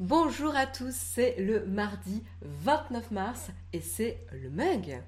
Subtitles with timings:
[0.00, 5.02] Bonjour à tous, c'est le mardi 29 mars et c'est le mug.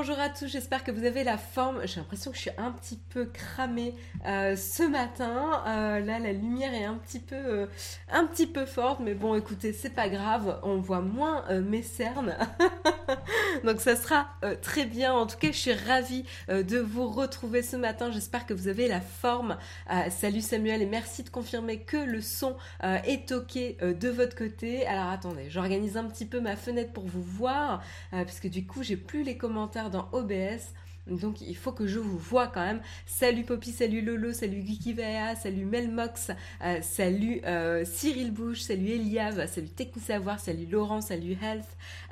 [0.00, 1.82] Bonjour à tous, j'espère que vous avez la forme.
[1.84, 3.94] J'ai l'impression que je suis un petit peu cramée
[4.24, 5.62] euh, ce matin.
[5.66, 7.66] Euh, là, la lumière est un petit peu, euh,
[8.10, 12.34] un petit peu forte, mais bon, écoutez, c'est pas grave, on voit moins mes cernes.
[13.64, 14.28] Donc ça sera
[14.62, 15.12] très bien.
[15.12, 18.10] En tout cas, je suis ravie de vous retrouver ce matin.
[18.10, 19.58] J'espère que vous avez la forme.
[20.08, 24.86] salut Samuel et merci de confirmer que le son est ok de votre côté.
[24.86, 27.82] Alors attendez, j'organise un petit peu ma fenêtre pour vous voir,
[28.12, 30.72] parce que du coup, j'ai plus les commentaires dans OBS.
[31.06, 32.80] Donc il faut que je vous vois quand même.
[33.06, 36.30] Salut Poppy, salut Lolo, salut Geekivea, salut Melmox,
[36.62, 41.64] euh, salut euh, Cyril Bouche, salut Eliav, salut Techni Savoir, salut Laurent, salut Health,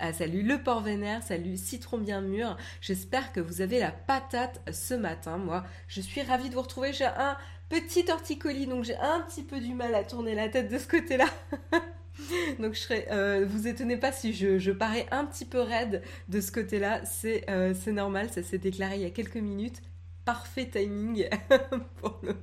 [0.03, 2.57] euh, salut Le Port Vénère, salut Citron Bien Mûr.
[2.81, 5.37] J'espère que vous avez la patate ce matin.
[5.37, 6.93] Moi, je suis ravie de vous retrouver.
[6.93, 7.37] J'ai un
[7.69, 10.89] petit torticolis, donc j'ai un petit peu du mal à tourner la tête de ce
[10.89, 11.27] côté-là.
[12.59, 16.41] Donc je serais, euh, vous étonnez pas si je, parais un petit peu raide de
[16.41, 19.83] ce côté-là, euh, c'est normal, ça s'est déclaré il y a quelques minutes.
[20.25, 21.27] Parfait timing
[21.97, 22.37] pour le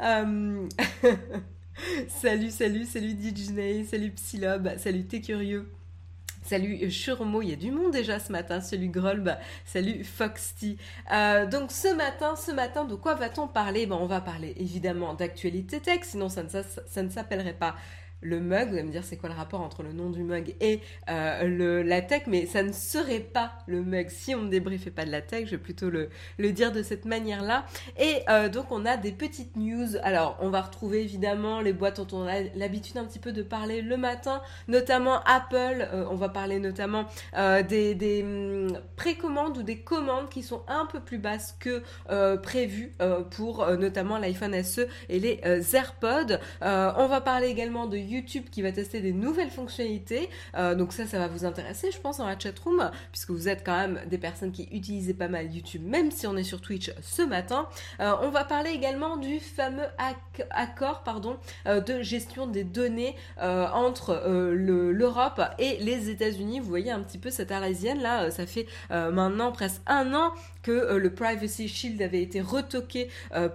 [0.00, 0.68] euh,
[2.08, 5.66] salut, salut, salut Disney, salut Psylob, salut T'es curieux.
[6.52, 8.60] Salut Churmo, il y a du monde déjà ce matin.
[8.60, 10.76] Salut Grolb, salut Foxty.
[11.10, 13.86] Euh, donc ce matin, ce matin, de quoi va-t-on parler?
[13.86, 17.74] Ben, On va parler évidemment d'actualité tech, sinon ça ne s'appellerait pas
[18.22, 18.68] le mug.
[18.68, 21.82] Vous allez me dire c'est quoi le rapport entre le nom du mug et euh,
[21.82, 25.10] la tech, mais ça ne serait pas le mug si on ne débriefait pas de
[25.10, 25.46] la tech.
[25.46, 26.08] Je vais plutôt le,
[26.52, 27.64] dire de cette manière-là.
[27.98, 29.96] Et euh, donc on a des petites news.
[30.02, 33.42] Alors on va retrouver évidemment les boîtes dont on a l'habitude un petit peu de
[33.42, 35.88] parler le matin, notamment Apple.
[35.92, 41.00] Euh, on va parler notamment des, hum, précommandes ou des commandes qui sont un peu
[41.00, 41.82] plus basses que
[42.36, 42.92] prévues
[43.30, 45.40] pour notamment l'iPhone SE et les
[45.74, 46.38] AirPods.
[46.60, 50.28] on va parler également de YouTube qui va tester des nouvelles fonctionnalités.
[50.56, 53.64] Euh, donc ça, ça va vous intéresser, je pense, dans la chatroom, puisque vous êtes
[53.64, 56.92] quand même des personnes qui utilisent pas mal YouTube, même si on est sur Twitch
[57.00, 57.68] ce matin.
[58.00, 59.86] Euh, on va parler également du fameux
[60.50, 61.02] accord
[61.66, 66.60] euh, de gestion des données entre l'Europe et les États-Unis.
[66.60, 70.96] Vous voyez un petit peu cette arlésienne là, ça fait maintenant presque un an que
[70.96, 73.08] le Privacy Shield avait été retoqué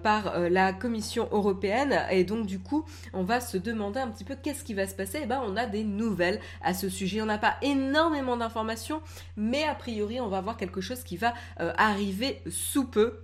[0.03, 4.35] par la Commission européenne et donc du coup on va se demander un petit peu
[4.47, 5.19] qu'est-ce qui va se passer?
[5.23, 7.21] Eh ben, on a des nouvelles à ce sujet.
[7.21, 9.01] On n'a pas énormément d'informations,
[9.35, 13.19] mais a priori, on va voir quelque chose qui va euh, arriver sous peu.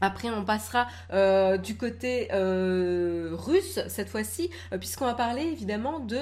[0.00, 5.98] Après, on passera euh, du côté euh, russe cette fois-ci, euh, puisqu'on va parler évidemment
[5.98, 6.18] de,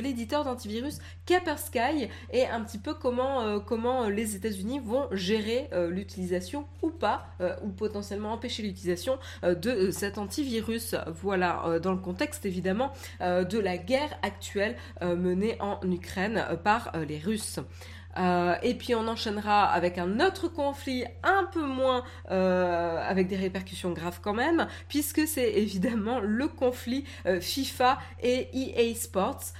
[0.00, 6.90] l'éditeur d'antivirus Kaspersky et un petit peu comment, comment les États-Unis vont gérer l'utilisation ou
[6.90, 7.26] pas,
[7.62, 10.96] ou potentiellement empêcher l'utilisation de cet antivirus.
[11.06, 17.60] Voilà, dans le contexte évidemment de la guerre actuelle menée en Ukraine par les Russes.
[18.18, 23.36] Euh, et puis on enchaînera avec un autre conflit un peu moins euh, avec des
[23.36, 29.52] répercussions graves quand même, puisque c'est évidemment le conflit euh, FIFA et EA Sports.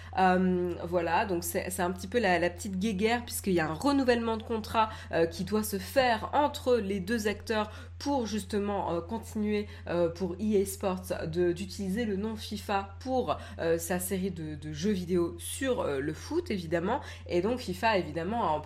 [0.85, 4.43] voilà, donc c'est un petit peu la petite guéguerre puisqu'il y a un renouvellement de
[4.43, 4.91] contrat
[5.31, 7.71] qui doit se faire entre les deux acteurs
[8.03, 9.67] pour justement continuer
[10.15, 16.13] pour EA Sports d'utiliser le nom FIFA pour sa série de, jeux vidéo sur le
[16.13, 17.01] foot évidemment.
[17.29, 18.63] Et donc FIFA évidemment en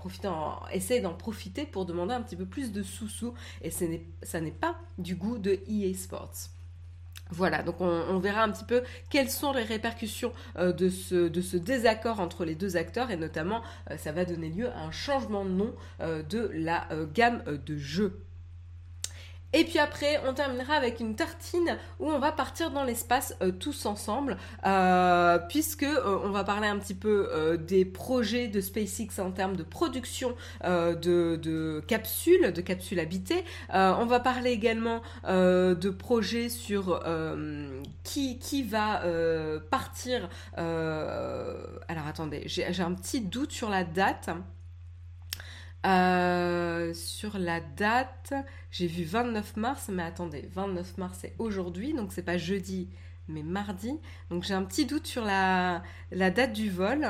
[0.72, 3.34] essaye d'en profiter pour demander un petit peu plus de sous-sous.
[3.62, 3.84] Et ce
[4.22, 6.50] ça n'est pas du goût de EA Sports.
[7.30, 12.20] Voilà, donc on, verra un petit peu quelles sont les répercussions euh, de, ce, désaccord
[12.20, 15.50] entre les deux acteurs et notamment euh, ça va donner lieu à un changement de
[15.50, 18.25] nom euh, de la gamme de jeux
[19.56, 23.50] et puis après, on terminera avec une tartine où on va partir dans l'espace euh,
[23.50, 24.36] tous ensemble,
[24.66, 29.56] euh, puisque euh, on va parler un petit peu des projets de SpaceX en termes
[29.56, 33.44] de production de, capsules, de capsules habitées.
[33.72, 37.02] on va parler également de projets sur
[38.04, 39.02] qui, qui va
[39.70, 40.28] partir.
[40.56, 44.30] alors attendez, j'ai un petit doute sur la date.
[45.86, 48.34] Euh, sur la date,
[48.70, 52.88] j'ai vu 29 mars, mais attendez, 29 mars c'est aujourd'hui, donc c'est pas jeudi,
[53.28, 53.98] mais mardi.
[54.30, 57.06] Donc j'ai un petit doute sur la, date du vol.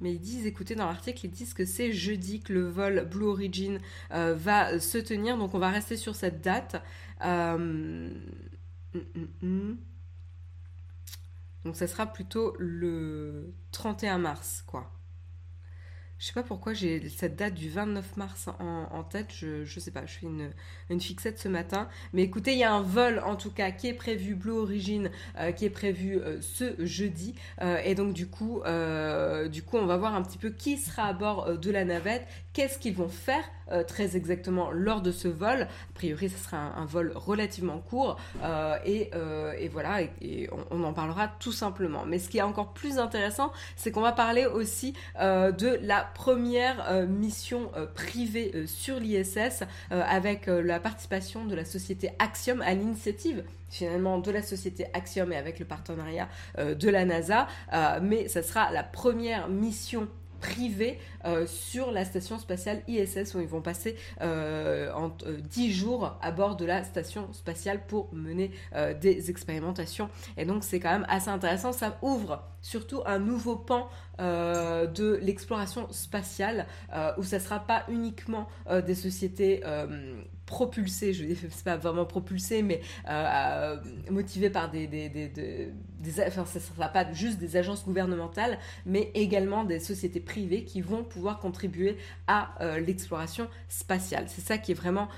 [0.00, 3.26] mais ils disent, écoutez, dans l'article, ils disent que c'est jeudi que le vol Blue
[3.26, 3.78] Origin
[4.10, 6.82] va se tenir, donc on va rester sur cette date.
[7.20, 8.10] Hum,
[8.94, 9.78] hum, hum.
[11.64, 14.90] Donc ça sera plutôt le 31 mars, quoi.
[16.22, 19.90] Je sais pas pourquoi j'ai cette date du 29 mars en, tête, je, je sais
[19.90, 20.52] pas, je fais une,
[20.88, 21.88] une, fixette ce matin.
[22.12, 25.10] Mais écoutez, il y a un vol en tout cas qui est prévu, Blue Origin,
[25.40, 27.34] euh, qui est prévu euh, ce jeudi.
[27.60, 28.62] Euh, et donc du coup,
[29.50, 32.24] du coup, on va voir un petit peu qui sera à bord de la navette,
[32.52, 33.42] qu'est-ce qu'ils vont faire
[33.88, 35.62] très exactement lors de ce vol?
[35.62, 38.20] A priori, ce sera un, vol relativement court.
[38.84, 39.10] Et,
[39.72, 42.04] voilà, et, on, en parlera tout simplement.
[42.06, 46.90] Mais ce qui est encore plus intéressant, c'est qu'on va parler aussi de la première
[46.90, 52.74] euh, mission euh, privée euh, sur l'ISS avec la participation de la société Axiom à
[52.74, 56.28] l'initiative finalement de la société Axiom et avec le partenariat
[56.58, 57.46] de la NASA,
[58.02, 60.08] mais ça sera la première mission
[60.42, 60.98] privée
[61.46, 65.10] sur la station spatiale ISS où ils vont passer en
[65.50, 68.50] 10 jours à bord de la station spatiale pour mener
[69.00, 70.08] des expérimentations.
[70.36, 73.88] Et donc c'est quand même assez intéressant, ça ouvre surtout un nouveau pan
[74.20, 79.62] euh, de l'exploration spatiale, euh, où ça ne sera pas uniquement euh, des sociétés
[80.52, 82.82] propulsées, je ne sais pas vraiment propulsées, mais
[84.10, 84.86] motivées par des...
[84.86, 85.72] des, des, des,
[86.26, 90.82] enfin, ça ne sera pas juste des agences gouvernementales, mais également des sociétés privées qui
[90.82, 91.96] vont pouvoir contribuer
[92.26, 92.54] à
[92.86, 94.26] l'exploration spatiale.
[94.28, 95.08] C'est ça qui est vraiment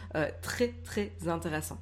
[0.41, 1.79] très très intéressant.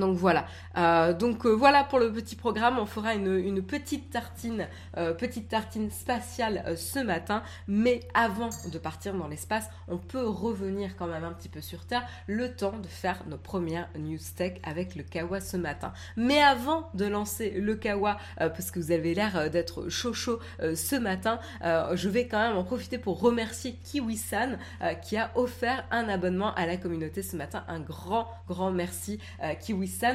[0.00, 0.46] Donc voilà,
[0.78, 2.78] euh, donc euh, voilà pour le petit programme.
[2.78, 4.66] On fera une, petite tartine,
[4.96, 7.42] euh, petite tartine spatiale ce matin.
[7.68, 11.84] Mais avant de partir dans l'espace, on peut revenir quand même un petit peu sur
[11.84, 15.92] Terre, le temps de faire nos premières news tech avec le Kawa ce matin.
[16.16, 20.96] Mais avant de lancer le Kawa, parce que vous avez l'air d'être chaud chaud ce
[20.96, 24.58] matin, je vais quand même en profiter pour remercier Kiwi-san
[25.02, 27.64] qui a offert un abonnement à la communauté ce matin.
[27.68, 29.18] Un grand grand merci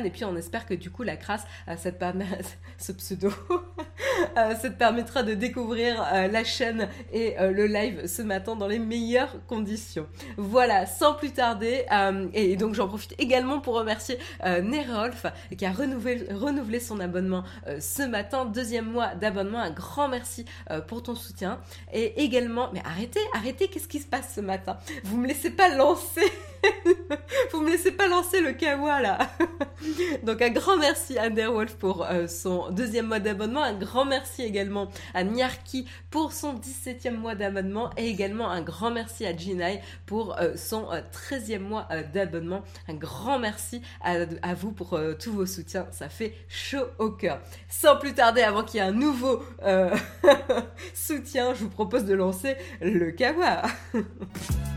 [0.06, 2.04] Et puis on espère que du coup la crasse, euh, cette
[2.78, 3.30] ce pseudo,
[4.38, 8.68] euh, ça te permettra de découvrir euh, la chaîne et le live ce matin dans
[8.68, 10.08] les meilleures conditions.
[10.38, 11.86] Voilà, sans plus tarder,
[12.34, 15.26] et donc j'en profite également pour remercier Nerolf
[15.58, 17.44] qui a renouvelé, renouvelé son abonnement
[17.80, 20.46] ce matin, deuxième mois d'abonnement, un grand merci
[20.88, 21.60] pour ton soutien.
[21.94, 24.78] Et également, mais arrêtez, arrêtez, qu'est-ce qui se passe ce matin?
[25.04, 26.32] Vous me laissez pas lancer
[27.52, 29.18] Vous me laissez pas lancer le kawa là.
[30.24, 34.44] Donc un grand merci à Nerwolf pour euh, son deuxième mois d'abonnement, un grand merci
[34.44, 39.82] également à Nyarki pour son 17e mois d'abonnement et également un grand merci à Jinai
[40.06, 42.64] pour euh, son 13e euh, mois d'abonnement.
[42.88, 47.40] Un grand merci à, à vous pour tous vos soutiens, ça fait chaud au cœur.
[47.70, 49.44] Sans plus tarder, avant qu'il y ait un nouveau
[50.94, 53.64] soutien, je vous propose de lancer le kawa.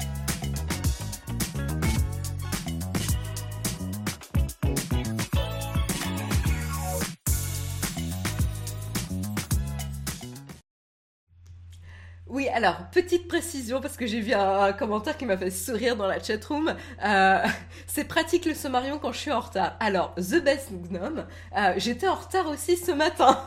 [12.59, 16.21] alors, petite précision, parce que j'ai vu un, commentaire qui m'a fait sourire dans la
[16.21, 16.75] chatroom.
[17.05, 17.45] Euh,
[17.87, 19.77] c'est pratique le sommarion quand je suis en retard.
[19.79, 21.25] Alors, The Best Gnome,
[21.57, 23.41] euh, j'étais en retard aussi ce matin.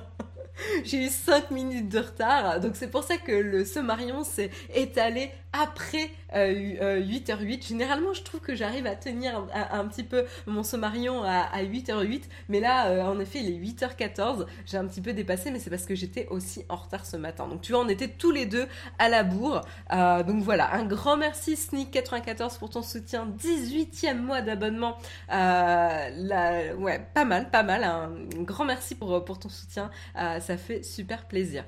[0.84, 5.30] j'ai eu 5 minutes de retard, donc c'est pour ça que le sommarion s'est étalé
[5.52, 7.58] après 8h08.
[7.58, 12.22] Euh, Généralement, je trouve que j'arrive à tenir un, petit peu mon sommarion à, 8h08,
[12.48, 14.46] mais là, euh, en effet, il est 8h14.
[14.66, 17.46] J'ai un petit peu dépassé, mais c'est parce que j'étais aussi en retard ce matin.
[17.48, 18.66] Donc, tu vois, on était tous les deux
[18.98, 19.60] à la bourre.
[19.92, 23.28] Euh, donc voilà, un grand merci Sneak94 pour ton soutien.
[23.38, 24.96] 18e mois d'abonnement.
[25.28, 27.84] ouais, pas mal, pas mal.
[27.84, 28.10] Un
[28.42, 29.90] grand merci pour ton soutien.
[30.14, 31.64] ça fait super plaisir.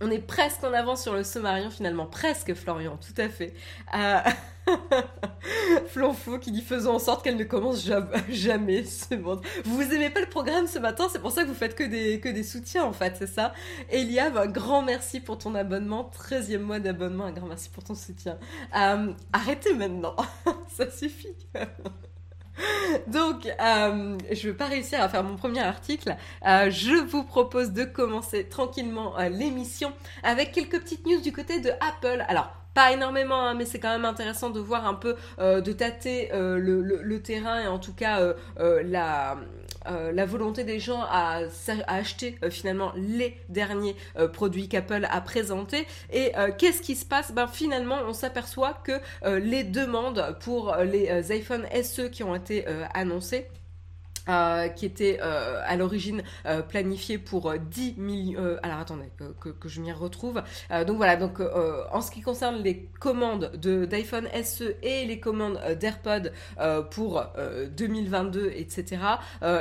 [0.00, 3.54] On est presque en avance sur le Sommarion finalement, presque Florian, tout à fait.
[3.94, 4.18] Euh...
[6.40, 7.86] Qui dit faisons en sorte qu'elle ne commence
[8.28, 9.42] jamais ce monde.
[9.64, 12.20] Vous aimez pas le programme ce matin, c'est pour ça que vous faites que des,
[12.20, 13.54] que des soutiens en fait, c'est ça?
[13.90, 17.94] Eliab, un grand merci pour ton abonnement, 13e mois d'abonnement, un grand merci pour ton
[17.94, 18.38] soutien.
[18.76, 20.16] Euh, arrêtez maintenant,
[20.68, 21.36] ça suffit.
[23.06, 26.16] Donc, euh, je ne vais pas réussir à faire mon premier article.
[26.46, 29.92] Euh, je vous propose de commencer tranquillement euh, l'émission
[30.22, 32.24] avec quelques petites news du côté de Apple.
[32.28, 36.30] Alors, pas énormément, hein, mais c'est quand même intéressant de voir un peu, de tâter
[36.32, 39.36] le, terrain et en tout cas la
[39.86, 41.42] euh, la volonté des gens à,
[41.86, 45.86] acheter euh, finalement les derniers euh, produits qu'Apple a présentés.
[46.12, 47.32] Et qu'est-ce qui se passe?
[47.32, 49.00] Ben finalement, on s'aperçoit que
[49.38, 52.64] les demandes pour les iPhone SE qui ont été
[52.94, 53.46] annoncés
[54.26, 58.56] Euh, qui était euh, à l'origine euh, planifié pour 10 millions.
[58.62, 60.42] alors attendez que, que, je m'y retrouve.
[60.86, 61.40] donc voilà, donc
[61.92, 66.32] en ce qui concerne les commandes d'iPhone SE et les commandes d'AirPod
[66.90, 67.24] pour
[67.76, 69.02] 2022, etc.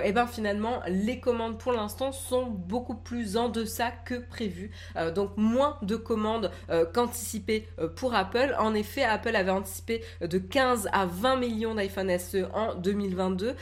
[0.04, 4.72] et ben finalement les commandes pour l'instant sont beaucoup plus en deçà que prévu.
[5.16, 6.52] donc moins de commandes
[6.94, 8.56] qu'anticipées pour Apple.
[8.60, 13.56] En effet, Apple avait anticipé de 15 à 20 millions d'iPhone SE en 2022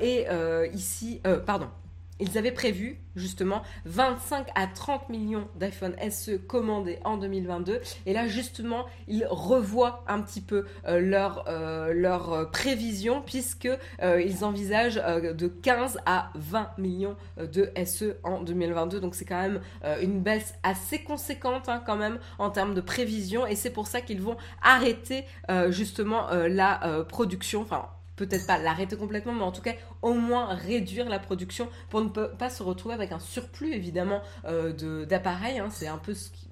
[0.00, 1.68] et euh, ici, euh, pardon,
[2.20, 8.28] ils avaient prévu justement 25 à 30 millions d'iPhone SE commandés en 2022 et là
[8.28, 11.44] justement ils revoient un petit peu euh, leur,
[11.92, 13.68] leur prévision puisque
[14.00, 19.60] ils envisagent de 15 à 20 millions de SE en 2022 donc c'est quand même
[20.00, 23.44] une baisse assez conséquente hein, quand même en termes de prévision.
[23.44, 25.24] Et c'est pour ça qu'ils vont arrêter
[25.70, 31.08] justement la production enfin peut-être pas l'arrêter complètement, mais en tout cas au moins réduire
[31.08, 35.58] la production pour ne pas se retrouver avec un surplus évidemment euh, d'appareils.
[35.58, 35.68] Hein.
[35.70, 36.48] c'est un peu ce qui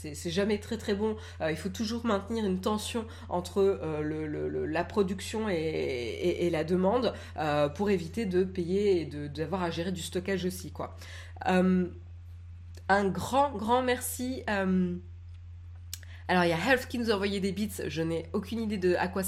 [0.00, 1.16] c'est jamais très très bon.
[1.40, 7.14] Euh, il faut toujours maintenir une tension entre euh, la production et, la demande
[7.74, 10.70] pour éviter de payer et d'avoir à gérer du stockage aussi.
[10.70, 10.96] Quoi.
[11.44, 14.44] un grand grand merci
[16.28, 18.76] alors il y a Health qui nous a envoyé des bits, je n'ai aucune idée
[18.76, 19.22] de à quoi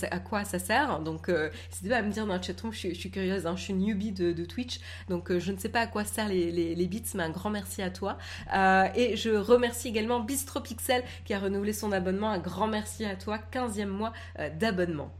[0.44, 3.46] ça, sert, donc euh, n'hésitez pas à me dire dans le chatroom, je, suis curieuse,
[3.46, 6.30] hein, je suis newbie de, Twitch, donc euh, je ne sais pas à quoi servent
[6.30, 8.18] les, les, bits, mais un grand merci à toi.
[8.54, 13.16] Euh, et je remercie également BistroPixel qui a renouvelé son abonnement, un grand merci à
[13.16, 14.12] toi, 15e mois
[14.58, 15.10] d'abonnement.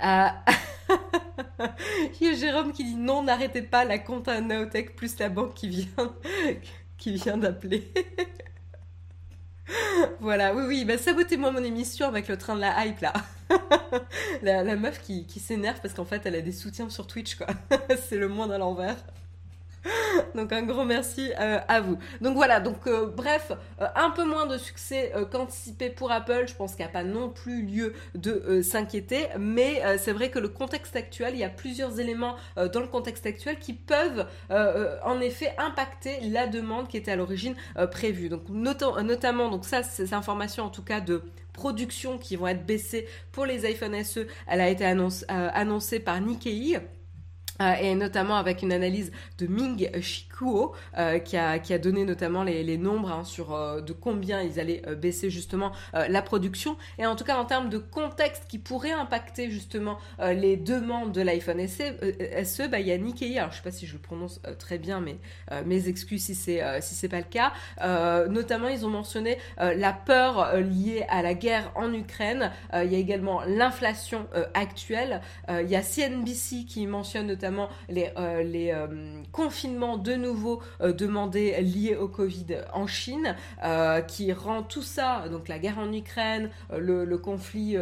[0.00, 0.04] il
[2.20, 3.84] y a Jérôme qui dit non, n'arrêtez pas.
[3.84, 7.92] La compte à Naotech plus la banque qui vient d'appeler.
[10.20, 13.12] voilà, oui, oui, bah, sabotez-moi mon émission avec le train de la hype là.
[14.42, 17.46] la, meuf qui, qui s'énerve parce qu'en fait elle a des soutiens sur Twitch quoi.
[18.08, 18.96] C'est le monde à l'envers.
[20.34, 21.98] donc un grand merci euh, à vous.
[22.20, 26.44] Donc voilà, donc euh, bref, euh, un peu moins de succès qu'anticipé pour Apple.
[26.46, 30.38] Je pense qu'il n'y a pas non plus lieu de s'inquiéter, mais c'est vrai que
[30.38, 35.20] le contexte actuel, il y a plusieurs éléments dans le contexte actuel qui peuvent en
[35.20, 37.54] effet impacter la demande qui était à l'origine
[37.90, 38.28] prévue.
[38.28, 43.06] Donc notamment, donc ça, ces informations en tout cas de production qui vont être baissées
[43.32, 46.78] pour les iPhone SE, elle a été annoncée par Nikkei.
[47.60, 52.04] Euh, et notamment avec une analyse de Ming Shikuo euh, qui, a, qui a donné
[52.04, 56.76] notamment les, les nombres hein, sur euh, de combien ils allaient baisser justement la production.
[56.98, 61.20] Et en tout cas en termes de contexte qui pourrait impacter justement les demandes de
[61.20, 61.82] l'iPhone SE,
[62.44, 63.38] SE bah, il y a Nikkei.
[63.38, 65.18] Alors je sais pas si je le prononce très bien mais
[65.64, 67.52] mes excuses si c'est si c'est pas le cas.
[68.28, 72.52] Notamment ils ont mentionné la peur liée à la guerre en Ukraine.
[72.74, 75.20] Il y a également l'inflation actuelle.
[75.48, 77.47] Il y a CNBC qui mentionne notamment
[77.88, 78.42] les, euh,
[78.78, 83.36] euh, confinements de nouveau euh, demandés liés au Covid en Chine,
[84.06, 87.76] qui rend tout ça, donc la guerre en Ukraine, le, conflit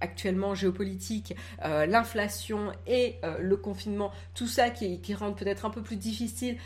[0.00, 5.96] actuellement géopolitique, l'inflation et le confinement, tout ça qui, qui rend peut-être un peu plus
[5.96, 6.56] difficile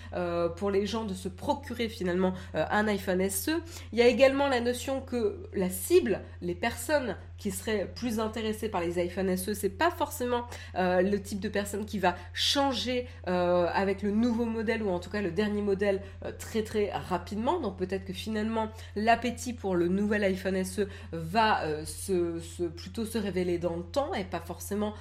[0.57, 3.51] pour les gens de se procurer finalement un iPhone SE.
[3.93, 8.69] Il y a également la notion que la cible, les personnes qui seraient plus intéressées
[8.69, 13.67] par les iPhone SE, c'est pas forcément le type de personnes qui va changer euh,
[13.73, 17.61] avec le nouveau modèle ou en tout cas le dernier modèle euh, très très rapidement.
[17.61, 20.83] Donc peut-être que finalement l'appétit pour le nouvel iPhone SE
[21.13, 24.95] va euh, se, plutôt se révéler dans le temps et pas forcément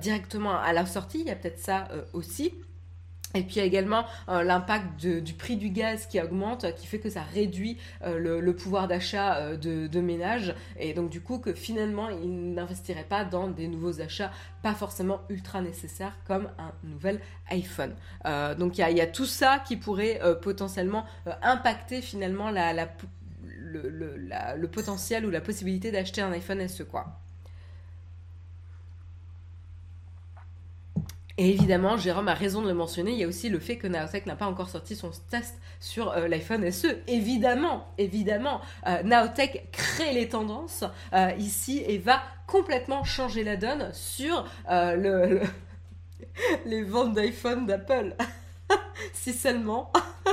[0.00, 1.20] directement à la sortie.
[1.20, 2.52] Il y a peut-être ça aussi.
[3.36, 6.86] Et puis il y a également euh, l'impact du prix du gaz qui augmente, qui
[6.86, 10.54] fait que ça réduit euh, le, pouvoir d'achat euh, de, ménages.
[10.78, 14.30] Et donc du coup que finalement ils n'investiraient pas dans des nouveaux achats
[14.62, 17.94] pas forcément ultra nécessaires comme un nouvel iPhone.
[18.58, 21.04] donc il y, a, tout ça qui pourrait potentiellement
[21.42, 22.96] impacter finalement le,
[23.82, 27.20] le, potentiel ou la possibilité d'acheter un iPhone SE quoi.
[31.38, 33.86] Et évidemment, Jérôme a raison de le mentionner, il y a aussi le fait que
[33.86, 37.02] Naotech n'a pas encore sorti son test sur euh, l'iPhone SE.
[37.08, 43.90] Évidemment, évidemment, euh, Naotech crée les tendances euh, ici et va complètement changer la donne
[43.92, 45.42] sur le,
[46.64, 48.16] les ventes d'iPhone d'Apple.
[49.12, 49.92] si seulement.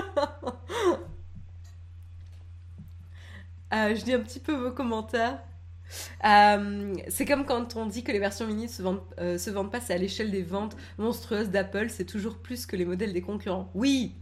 [3.71, 5.39] je dis un petit peu vos commentaires.
[6.25, 8.81] Euh, c'est comme quand on dit que les versions mini se
[9.19, 12.75] euh, se vendent pas, c'est à l'échelle des ventes monstrueuses d'Apple, c'est toujours plus que
[12.75, 13.69] les modèles des concurrents.
[13.73, 14.15] Oui,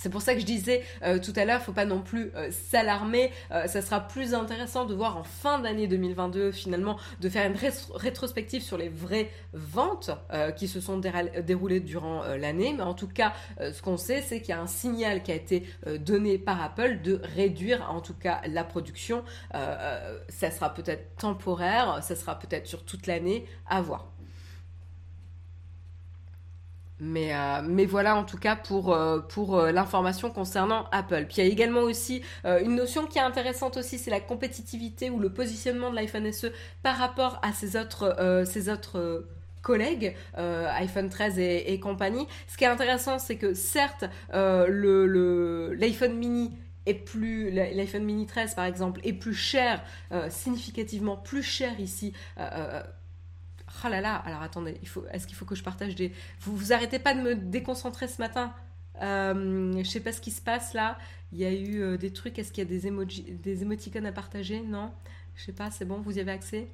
[0.00, 2.50] C'est pour ça que je disais euh, tout à l'heure, faut pas non plus euh,
[2.50, 3.30] s'alarmer.
[3.50, 7.58] Euh, ça sera plus intéressant de voir en fin d'année 2022 finalement de faire une
[7.94, 10.10] rétrospective sur les vraies ventes
[10.56, 12.72] qui se sont déroulées durant l'année.
[12.74, 15.34] Mais en tout cas, ce qu'on sait, c'est qu'il y a un signal qui a
[15.34, 15.66] été
[15.98, 19.22] donné par Apple de réduire en tout cas la production.
[19.52, 24.06] ça sera peut-être temporaire, ça sera peut-être sur toute l'année, à voir.
[27.00, 31.24] Mais, euh, mais voilà en tout cas pour, euh, pour euh, l'information concernant Apple.
[31.26, 35.08] Puis il y a également aussi une notion qui est intéressante aussi, c'est la compétitivité
[35.10, 36.48] ou le positionnement de l'iPhone SE
[36.82, 39.26] par rapport à ses autres, ses autres
[39.62, 42.26] collègues, iPhone 13 et, compagnie.
[42.48, 46.52] Ce qui est intéressant, c'est que certes, l'iPhone mini
[46.86, 49.82] est plus l'iPhone mini 13 par exemple est plus cher,
[50.28, 52.12] significativement plus cher ici
[53.84, 54.78] Oh là là, alors attendez,
[55.12, 56.12] est-ce qu'il faut que je partage des...
[56.40, 58.52] Vous vous arrêtez pas de me déconcentrer ce matin
[59.00, 60.98] euh, Je sais pas ce qui se passe là.
[61.32, 64.06] Il y a eu euh, des trucs, est-ce qu'il y a des, emojis, des émoticônes
[64.06, 64.60] à partager?
[64.60, 64.92] Non
[65.34, 66.68] Je sais pas, c'est bon, vous y avez accès?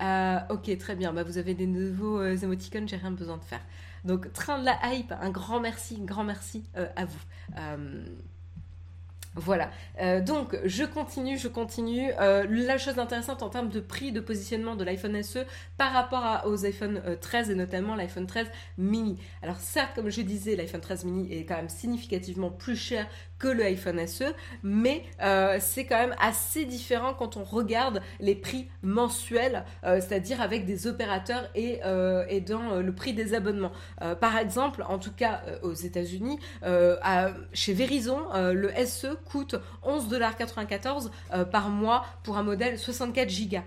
[0.00, 3.64] Euh, Ok, très bien, bah, vous avez des nouveaux émoticônes, j'ai rien besoin de faire.
[4.04, 7.18] Donc, train de la hype, un grand merci, un grand merci à vous.
[9.34, 9.70] Voilà.
[10.00, 12.10] Euh, donc, je continue, je continue.
[12.20, 15.40] Euh, la chose intéressante en termes de prix de positionnement de l'iPhone SE
[15.76, 19.18] par rapport aux iPhone 13 euh, et notamment l'iPhone 13 mini.
[19.42, 23.06] Alors, certes, comme je disais, l'iPhone 13 mini est quand même significativement plus cher
[23.38, 24.24] que le iPhone SE,
[24.62, 30.40] mais euh, c'est quand même assez différent quand on regarde les prix mensuels, euh, c'est-à-dire
[30.40, 33.72] avec des opérateurs et, euh, et dans le prix des abonnements.
[34.20, 36.38] par exemple, en tout cas aux États-Unis,
[37.52, 41.10] chez Verizon, le SE coûte 11,94$
[41.50, 43.58] par mois pour un modèle 64 Go.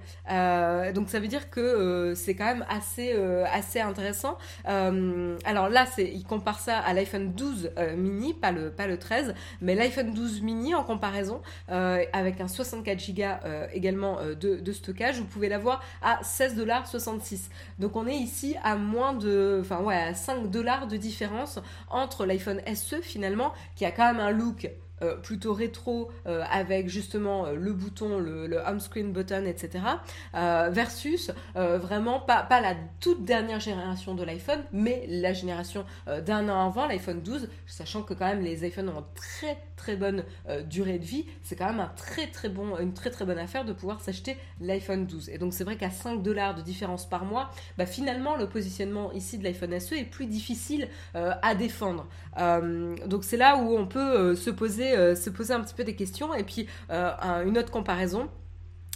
[0.93, 3.13] donc ça veut dire que c'est quand même assez,
[3.51, 4.37] assez intéressant.
[4.65, 9.75] alors là, il compare ça à l'iPhone 12 mini, pas le, pas le 13, mais
[9.75, 15.19] l'iPhone 12 mini, en comparaison, euh, avec un 64 Go euh, également euh, de, stockage,
[15.19, 17.49] vous pouvez l'avoir à 16,66$.
[17.79, 22.25] Donc on est ici à moins de, enfin ouais, à 5 dollars de différence entre
[22.25, 24.69] l'iPhone SE finalement, qui a quand même un look
[25.01, 29.83] euh, plutôt rétro euh, avec justement euh, le bouton, le, home screen button, etc.
[30.33, 35.85] versus vraiment pas, la toute dernière génération de l'iPhone, mais la génération
[36.25, 40.23] d'un an avant, l'iPhone 12, sachant que quand même les iPhones ont très très bonne
[40.65, 41.87] durée de vie, c'est quand même
[42.79, 45.29] une très très bonne affaire de pouvoir s'acheter l'iPhone 12.
[45.29, 49.11] Et donc c'est vrai qu'à 5 dollars de différence par mois, bah, finalement le positionnement
[49.13, 52.07] ici de l'iPhone SE est plus difficile à défendre.
[52.37, 55.95] Donc c'est là où on peut se poser euh, se poser un petit peu des
[55.95, 56.33] questions.
[56.33, 57.11] Et puis, euh,
[57.45, 58.29] une autre comparaison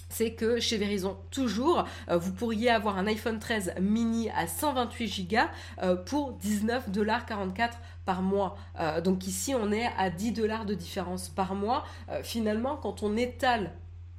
[0.07, 5.27] c'est que chez Verizon, toujours, euh, vous pourriez avoir un iPhone 13 mini à 128
[5.27, 7.71] Go pour 19,44$
[8.05, 8.55] par mois.
[9.03, 11.83] donc ici, on est à 10 dollars de différence par mois.
[12.21, 13.71] finalement, quand on étale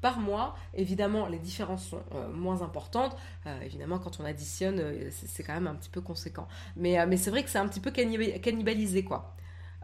[0.07, 3.17] par mois, évidemment, les différences sont moins importantes.
[3.63, 6.47] évidemment, quand on additionne, c'est quand même un petit peu conséquent.
[6.77, 9.37] Mais, mais c'est vrai que c'est un petit peu cannibalisé, quoi.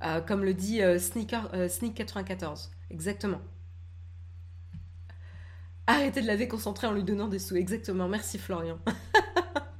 [0.04, 2.70] Euh, comme le dit euh, Sneaker, euh, Sneak 94.
[2.90, 3.40] Exactement.
[5.86, 7.56] Arrêtez de la déconcentrer en lui donnant des sous.
[7.56, 8.08] Exactement.
[8.08, 8.78] Merci Florian.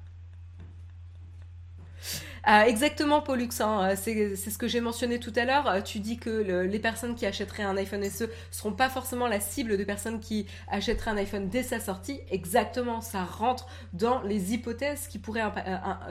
[2.48, 5.68] Euh, exactement, Pollux, hein, euh, c'est ce que j'ai mentionné tout à l'heure.
[5.68, 9.38] Euh, tu dis que les personnes qui achèteraient un iPhone SE seront pas forcément la
[9.38, 12.20] cible de personnes qui achèteraient un iPhone dès sa sortie.
[12.31, 15.42] Exactement, ça rentre dans les hypothèses qui pourraient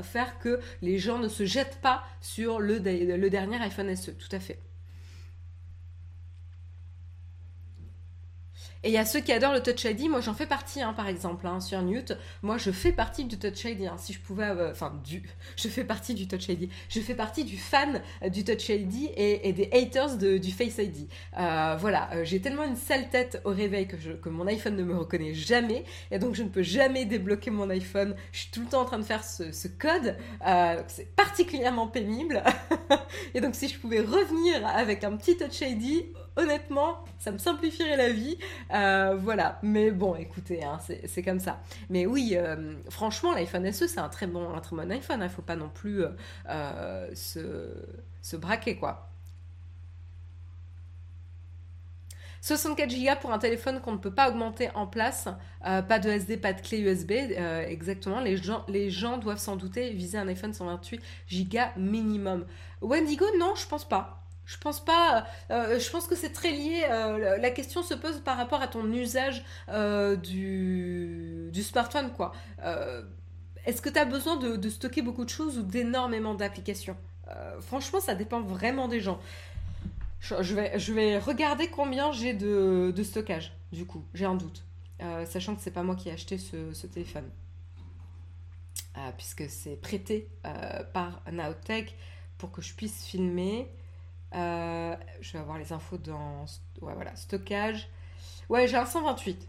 [0.03, 4.11] faire que les gens ne se jettent pas sur le dernier iPhone SE.
[4.11, 4.59] Tout à fait.
[8.83, 10.09] Et il y a ceux qui adorent le Touch ID.
[10.09, 12.17] Moi, j'en fais partie, hein, par exemple, hein, sur Newt.
[12.41, 13.85] Moi, je fais partie du Touch ID.
[13.85, 13.95] Hein.
[13.97, 15.23] si je pouvais, euh, enfin, du,
[15.55, 16.69] je fais partie du Touch ID.
[16.89, 21.07] Je fais partie du fan euh, du Touch ID et, des haters du Face ID.
[21.37, 25.33] Euh, voilà, j'ai tellement une sale tête au réveil que, mon iPhone ne me reconnaît
[25.33, 28.15] jamais, et donc je ne peux jamais débloquer mon iPhone.
[28.31, 30.15] Je suis tout le temps en train de faire ce, ce code.
[30.87, 32.43] c'est particulièrement pénible.
[33.33, 37.97] et donc, si je pouvais revenir avec un petit Touch ID honnêtement, ça me simplifierait
[37.97, 38.37] la vie.
[38.73, 41.59] Euh, voilà, mais bon, écoutez, hein, c'est comme ça.
[41.89, 45.19] Mais oui, euh, franchement, l'iPhone SE, c'est un très bon, un très bon iPhone.
[45.19, 45.25] Il hein.
[45.25, 46.03] ne faut pas non plus
[46.49, 47.73] euh, se,
[48.21, 49.07] se braquer, quoi.
[52.43, 55.27] 64 Go pour un téléphone qu'on ne peut pas augmenter en place,
[55.61, 58.19] pas de SD, pas de clé USB, exactement.
[58.19, 60.99] Les gens, les gens doivent s'en douter, viser un iPhone 128
[61.31, 62.47] Go minimum.
[62.81, 64.20] Wendigo, non, je pense pas.
[64.51, 65.25] Je pense pas.
[65.49, 66.83] Euh, je pense que c'est très lié.
[66.89, 72.33] Euh, la question se pose par rapport à ton usage euh, du, smartphone, quoi.
[73.65, 76.97] Est-ce que tu as besoin de, stocker beaucoup de choses ou d'énormément d'applications?
[77.61, 79.21] Franchement, ça dépend vraiment des gens.
[80.19, 80.53] Je,
[80.93, 84.65] vais, regarder combien j'ai de, stockage, du coup, j'ai un doute.
[85.27, 87.29] sachant que c'est pas moi qui ai acheté ce, téléphone.
[89.17, 90.27] puisque c'est prêté
[90.91, 91.95] par Naotech
[92.37, 93.69] pour que je puisse filmer.
[94.33, 96.45] Je vais avoir les infos dans
[96.81, 97.89] ouais, voilà, stockage.
[98.49, 99.47] Ouais, j'ai un 128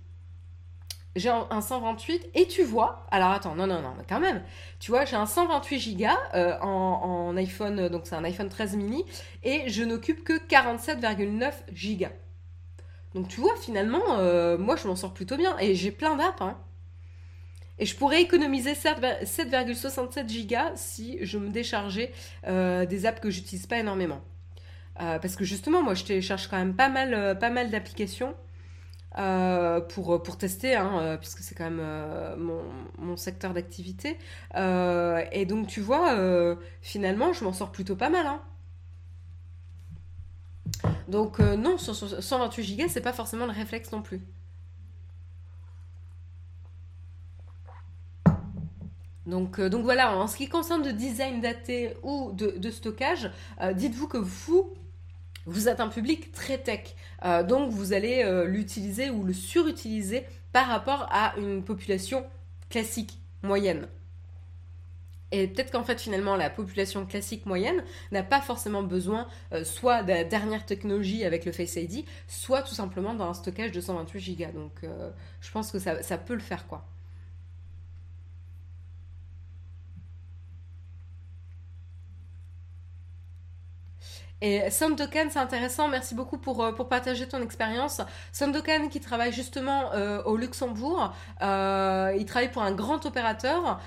[1.14, 4.42] j'ai un 128 et tu vois, alors attends, non, non, non, mais quand même,
[4.80, 9.04] tu vois, j'ai un 128 Go euh, en, iPhone, donc c'est un iPhone 13 mini,
[9.42, 12.06] et je n'occupe que 47,9 Go.
[13.14, 16.40] Donc tu vois, finalement, euh, moi je m'en sors plutôt bien, et j'ai plein d'apps,
[16.40, 16.58] hein.
[17.78, 22.12] Et je pourrais économiser 7,67 Go si je me déchargeais
[22.46, 24.20] euh, des apps que j'utilise pas énormément.
[24.96, 28.34] Parce que justement, moi je télécharge quand même pas mal, pas mal d'applications.
[29.18, 32.62] Euh, pour, pour tester, hein, euh, puisque c'est quand même euh, mon,
[32.96, 34.16] mon, secteur d'activité.
[34.56, 36.16] et donc, tu vois,
[36.80, 38.26] finalement, je m'en sors plutôt pas mal.
[38.26, 38.40] Hein.
[41.08, 44.22] Donc, non, sur 128 Go, c'est pas forcément le réflexe non plus.
[49.26, 53.30] Donc, donc voilà, en ce qui concerne de design daté ou de stockage,
[53.74, 54.72] dites-vous que vous,
[55.46, 60.24] vous êtes un public très tech, euh, donc vous allez euh, l'utiliser ou le surutiliser
[60.52, 62.24] par rapport à une population
[62.70, 63.88] classique, moyenne.
[65.34, 70.02] Et peut-être qu'en fait finalement la population classique moyenne n'a pas forcément besoin euh, soit
[70.02, 74.36] de la dernière technologie avec le Face ID, soit tout simplement d'un stockage de 128
[74.36, 74.44] Go.
[74.54, 74.72] Donc
[75.40, 76.86] je pense que ça, ça peut le faire quoi.
[84.44, 85.86] Et Sandokan, c'est intéressant.
[85.86, 88.00] Merci beaucoup pour, euh, pour partager ton expérience.
[88.32, 93.80] Sandokan qui travaille justement euh, au Luxembourg, euh, il travaille pour un grand opérateur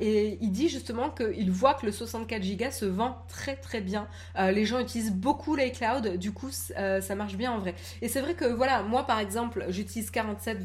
[0.00, 4.06] et il dit justement qu'il voit que le 64 Go se vend très très bien.
[4.38, 7.74] les gens utilisent beaucoup l'iCloud, du coup ça marche bien en vrai.
[8.00, 10.58] Et c'est vrai que voilà, moi par exemple, j'utilise 47,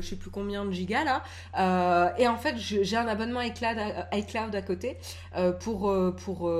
[0.00, 4.54] sais plus combien de gigas là, et en fait j'ai un abonnement iCloud à, iCloud
[4.54, 4.96] à côté
[5.60, 6.52] pour, pour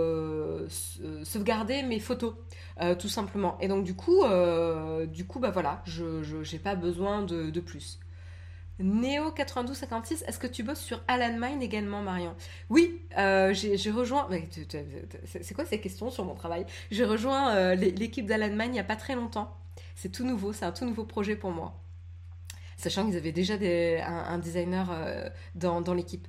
[1.24, 2.19] sauvegarder mes photos
[2.80, 3.58] euh, tout simplement.
[3.60, 7.98] Et donc du coup, euh, du coup, bah voilà, je n'ai pas besoin de, plus.
[8.78, 12.34] Néo 9256, est-ce que tu bosses sur Alan Mine également, Marion?
[12.70, 14.28] Oui, euh, j'ai rejoint.
[15.26, 16.64] C'est quoi ces questions sur mon travail?
[16.90, 19.56] J'ai rejoint l'équipe d'Alan Mine il n'y a pas très longtemps.
[19.94, 21.74] C'est tout nouveau, c'est un tout nouveau projet pour moi.
[22.78, 24.88] Sachant qu'ils avaient déjà un, designer
[25.54, 26.26] dans l'équipe.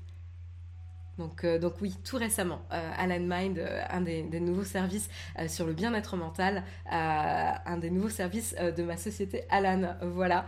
[1.17, 5.09] Donc, euh, donc oui, tout récemment, euh, Alan Mind, euh, un des, nouveaux services
[5.47, 9.95] sur le bien-être mental, un des nouveaux services de ma société Alan.
[10.01, 10.45] Voilà,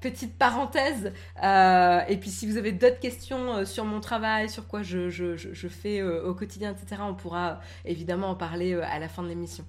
[0.00, 1.12] petite parenthèse.
[1.42, 6.02] et puis si vous avez d'autres questions sur mon travail, sur quoi je, je fais
[6.02, 9.64] au quotidien, etc., on pourra évidemment en parler à la fin de l'émission.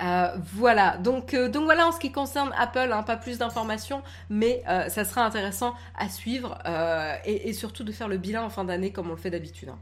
[0.00, 4.02] Euh, voilà, donc, euh, donc voilà en ce qui concerne Apple, hein, pas plus d'informations,
[4.30, 6.58] mais euh, ça sera intéressant à suivre
[7.24, 9.68] et, surtout de faire le bilan en fin d'année comme on le fait d'habitude.
[9.68, 9.78] Hein.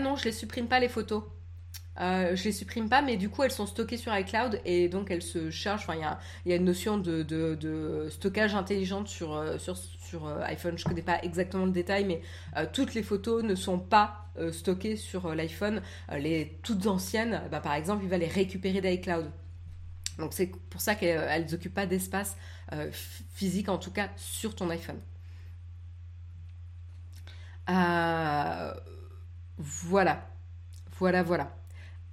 [0.00, 1.24] Non, je les supprime pas les photos.
[1.98, 5.22] Je les supprime pas, mais du coup elles sont stockées sur iCloud et donc elles
[5.22, 5.82] se chargent.
[5.82, 5.94] Enfin,
[6.44, 9.76] il y a, une notion de, stockage intelligent sur, sur,
[10.08, 10.78] sur iPhone.
[10.78, 12.22] Je connais pas exactement le détail, mais
[12.72, 15.82] toutes les photos ne sont pas euh, stockées sur euh, l'iPhone.
[16.12, 19.30] Euh, les toutes anciennes, bah, par exemple, il va les récupérer d'iCloud.
[20.18, 22.36] Donc c'est pour ça qu'elles n'occupent pas d'espace
[23.32, 24.98] physique, en tout cas sur ton iPhone.
[29.58, 30.28] voilà,
[30.98, 31.52] voilà, voilà.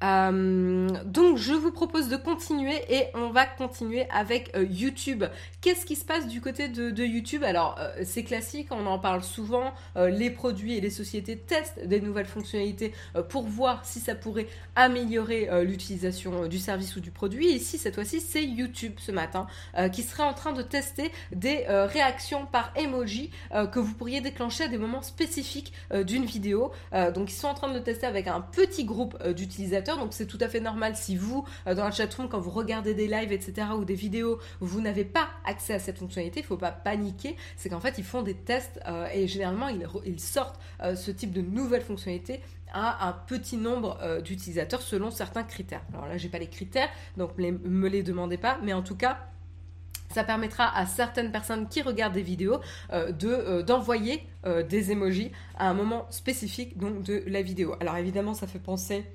[0.04, 5.24] Euh, donc je vous propose de continuer et on va continuer avec euh, YouTube.
[5.62, 7.44] Qu'est-ce qui se passe du côté de, YouTube?
[7.44, 9.74] Alors euh, c'est classique, on en parle souvent.
[9.96, 12.94] les produits et les sociétés testent des nouvelles fonctionnalités
[13.30, 17.48] pour voir si ça pourrait améliorer l'utilisation du service ou du produit.
[17.48, 19.48] Et ici cette fois-ci c'est YouTube ce matin
[19.92, 23.32] qui serait en train de tester des réactions par emoji
[23.72, 26.72] que vous pourriez déclencher à des moments spécifiques d'une vidéo.
[27.14, 30.26] donc ils sont en train de le tester avec un petit groupe d'utilisateurs donc c'est
[30.26, 33.32] tout à fait normal si vous, euh, dans la chatroom, quand vous regardez des lives,
[33.32, 36.72] etc., ou des vidéos, vous n'avez pas accès à cette fonctionnalité, il ne faut pas
[36.72, 37.36] paniquer.
[37.56, 41.32] C'est qu'en fait, ils font des tests euh, et généralement, ils, sortent euh, ce type
[41.32, 42.42] de nouvelles fonctionnalités
[42.74, 45.84] à un petit nombre d'utilisateurs selon certains critères.
[45.94, 48.98] Alors là, j'ai pas les critères, donc ne me les demandez pas, mais en tout
[48.98, 49.20] cas,
[50.10, 52.60] ça permettra à certaines personnes qui regardent des vidéos
[52.92, 54.28] de d'envoyer
[54.68, 57.76] des emojis à un moment spécifique donc de la vidéo.
[57.80, 59.06] Alors évidemment, ça fait penser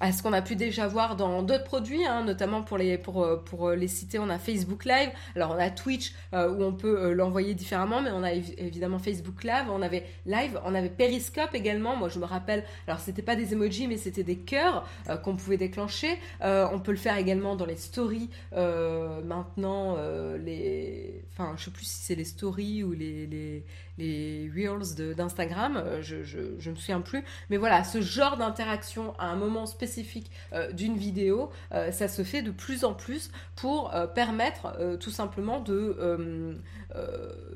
[0.00, 3.22] à ce qu'on a pu déjà voir dans d'autres produits, hein, notamment pour les, pour,
[3.22, 6.72] euh, pour les citer, on a Facebook Live, alors on a Twitch euh, où on
[6.72, 10.88] peut euh, l'envoyer différemment, mais on a évidemment Facebook Live, on avait Live, on avait
[10.88, 14.86] Periscope également, moi je me rappelle, alors c'était pas des emojis, mais c'était des cœurs
[15.22, 19.96] qu'on pouvait déclencher, on peut le faire également dans les stories, maintenant,
[20.44, 21.22] les...
[21.32, 23.64] enfin je sais plus si c'est les stories ou les, les,
[23.98, 29.26] les Reels d'Instagram, je, je, je me souviens plus, mais voilà, ce genre d'interaction à
[29.26, 33.94] un moment spécifique, euh, d'une vidéo, euh, ça se fait de plus en plus pour
[33.94, 36.56] euh, permettre tout simplement de,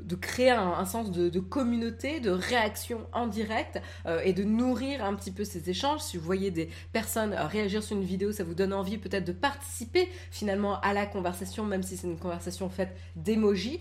[0.02, 3.80] de créer un, sens de, communauté, de réaction en direct
[4.24, 6.00] et de nourrir un petit peu ces échanges.
[6.00, 9.32] Si vous voyez des personnes réagir sur une vidéo, ça vous donne envie peut-être de
[9.32, 13.80] participer finalement à la conversation, même si c'est une conversation faite d'émojis.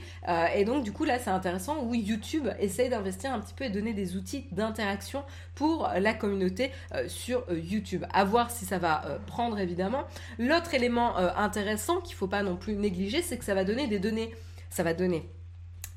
[0.56, 3.70] et donc du coup là c'est intéressant où YouTube essaye d'investir un petit peu et
[3.70, 5.24] donner des outils d'interaction
[5.56, 6.72] pour la communauté
[7.08, 8.06] sur YouTube.
[8.14, 10.04] À voir si ça va euh, prendre évidemment.
[10.40, 13.64] L'autre élément euh, intéressant qu'il ne faut pas non plus négliger, c'est que ça va
[13.64, 14.34] donner des données.
[14.70, 15.30] Ça va donner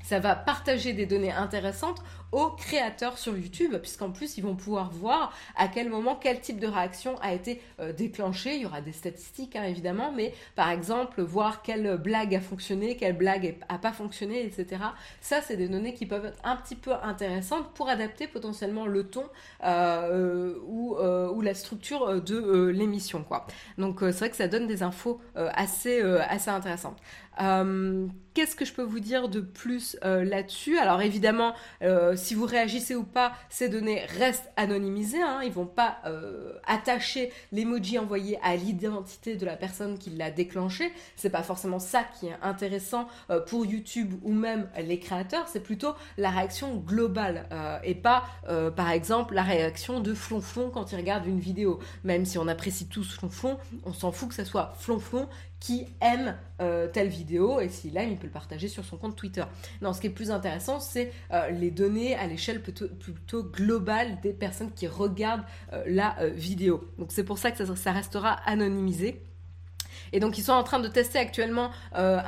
[0.03, 1.99] ça va partager des données intéressantes
[2.31, 6.59] aux créateurs sur YouTube, puisqu'en plus, ils vont pouvoir voir à quel moment, quel type
[6.59, 8.55] de réaction a été euh, déclenché.
[8.55, 12.97] Il y aura des statistiques, hein, évidemment, mais par exemple, voir quelle blague a fonctionné,
[12.97, 14.81] quelle blague n'a pas fonctionné, etc.
[15.21, 19.07] Ça, c'est des données qui peuvent être un petit peu intéressantes pour adapter potentiellement le
[19.07, 19.25] ton
[19.63, 23.25] euh, ou, euh, ou, la structure de l'émission.
[23.77, 26.01] Donc, c'est vrai que ça donne des infos assez
[26.47, 26.97] intéressantes.
[28.33, 30.77] Qu'est-ce que je peux vous dire de plus là-dessus?
[30.77, 31.53] Alors évidemment,
[32.15, 35.21] si vous réagissez ou pas, ces données restent anonymisées.
[35.21, 35.41] Hein.
[35.43, 40.91] Ils vont pas euh, attacher l'emoji envoyé à l'identité de la personne qui l'a déclenché.
[41.15, 45.47] C'est pas forcément ça qui est intéressant euh, pour YouTube ou même les créateurs.
[45.47, 48.23] C'est plutôt la réaction globale euh, et pas,
[48.75, 51.79] par exemple, la réaction de flonflon quand il regarde une vidéo.
[52.03, 55.27] Même si on apprécie tous flonflon, on s'en fout que ça soit flonflon
[55.65, 59.15] qui aime euh, telle vidéo et s'il aime, il peut le partager sur son compte
[59.15, 59.43] Twitter.
[59.81, 64.31] Non, ce qui est plus intéressant, c'est euh, les données à l'échelle plutôt, globale des
[64.31, 66.87] personnes qui regardent euh, la vidéo.
[66.99, 69.23] Donc c'est pour ça que ça restera anonymisé.
[70.15, 72.19] Et donc ils sont en train de tester actuellement euh,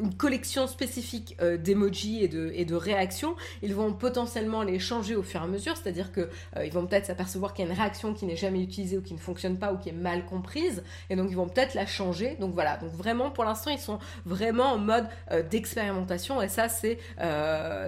[0.00, 3.36] une collection spécifique euh, d'emojis et de, et de réactions.
[3.60, 7.04] Ils vont potentiellement les changer au fur et à mesure, c'est-à-dire qu'ils euh, vont peut-être
[7.04, 9.74] s'apercevoir qu'il y a une réaction qui n'est jamais utilisée ou qui ne fonctionne pas
[9.74, 12.38] ou qui est mal comprise, et donc ils vont peut-être la changer.
[12.40, 15.06] Donc voilà, donc vraiment pour l'instant ils sont vraiment en mode
[15.50, 16.96] d'expérimentation, et ça c'est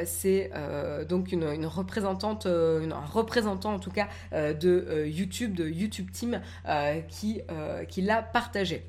[0.04, 0.50] c'est
[1.08, 6.42] donc une, représentante, un représentant en tout cas de YouTube, de YouTube Team
[7.08, 7.40] qui,
[7.88, 8.81] qui l'a partagé.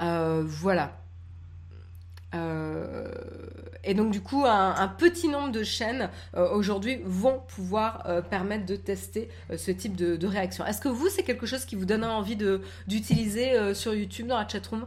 [0.00, 0.98] Euh, voilà.
[2.34, 3.10] Euh,
[3.84, 8.76] et donc du coup, un, petit nombre de chaînes euh, aujourd'hui vont pouvoir permettre de
[8.76, 10.66] tester ce type de, réaction.
[10.66, 12.36] Est-ce que vous, c'est quelque chose qui vous donne envie
[12.86, 14.86] d'utiliser sur YouTube dans la chatroom?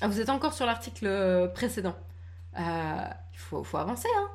[0.00, 1.96] Ah, Vous êtes encore sur l'article précédent.
[2.58, 4.08] Il faut, faut, avancer.
[4.18, 4.28] Hein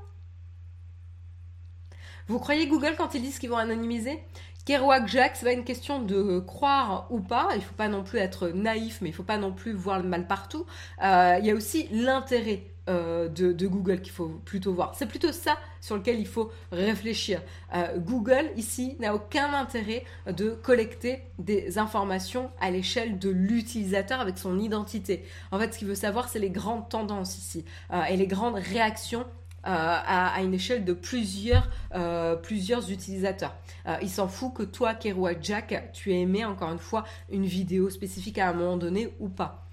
[2.28, 4.22] vous croyez Google quand ils disent qu'ils vont anonymiser?
[4.68, 7.52] Kerouac Jack, c'est pas une question de croire ou pas.
[7.56, 10.10] Il faut pas non plus être naïf, mais il faut pas non plus voir le
[10.10, 10.66] mal partout.
[11.02, 14.94] Euh, il y a aussi l'intérêt euh, de, Google qu'il faut plutôt voir.
[14.96, 17.42] C'est plutôt ça sur lequel il faut réfléchir.
[17.76, 24.38] Euh, Google, ici, n'a aucun intérêt de collecter des informations à l'échelle de l'utilisateur avec
[24.38, 25.24] son identité.
[25.54, 27.64] En fait, ce qu'il veut savoir, c'est les grandes tendances ici
[28.10, 29.26] et les grandes réactions
[29.66, 33.56] euh, à, une échelle de plusieurs, euh, plusieurs utilisateurs.
[33.86, 37.46] Euh, il s'en fout que toi, Kerouac Jack, tu aies aimé encore une fois une
[37.46, 39.66] vidéo spécifique à un moment donné ou pas.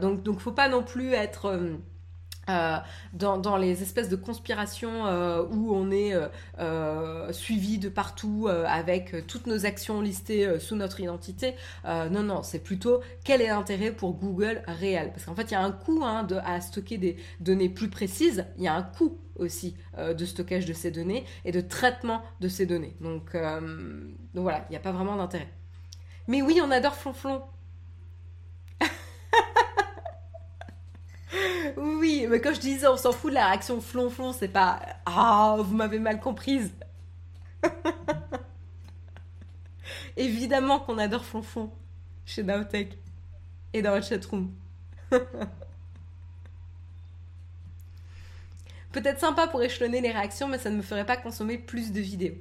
[0.00, 1.58] donc, donc, faut pas non plus être
[2.48, 2.78] euh,
[3.12, 6.12] dans, les espèces de conspirations euh, où on est
[6.58, 11.54] euh, suivi de partout avec toutes nos actions listées sous notre identité.
[11.84, 15.10] non, non, c'est plutôt quel est l'intérêt pour Google réel?
[15.12, 18.44] Parce qu'en fait, il y a un coût hein, à stocker des données plus précises.
[18.58, 22.48] Il y a un coût aussi de stockage de ces données et de traitement de
[22.48, 22.96] ces données.
[23.00, 25.48] Donc, donc voilà, il n'y a pas vraiment d'intérêt.
[26.28, 27.42] Mais oui, on adore Flonflon.
[32.28, 35.74] Mais quand je disais on s'en fout de la réaction flonflon, c'est pas Ah, vous
[35.74, 36.72] m'avez mal comprise.
[40.16, 41.72] Évidemment qu'on adore flonflon
[42.24, 42.98] chez Naotech
[43.72, 44.52] et dans votre chatroom.
[48.92, 52.00] Peut-être sympa pour échelonner les réactions, mais ça ne me ferait pas consommer plus de
[52.00, 52.36] vidéos.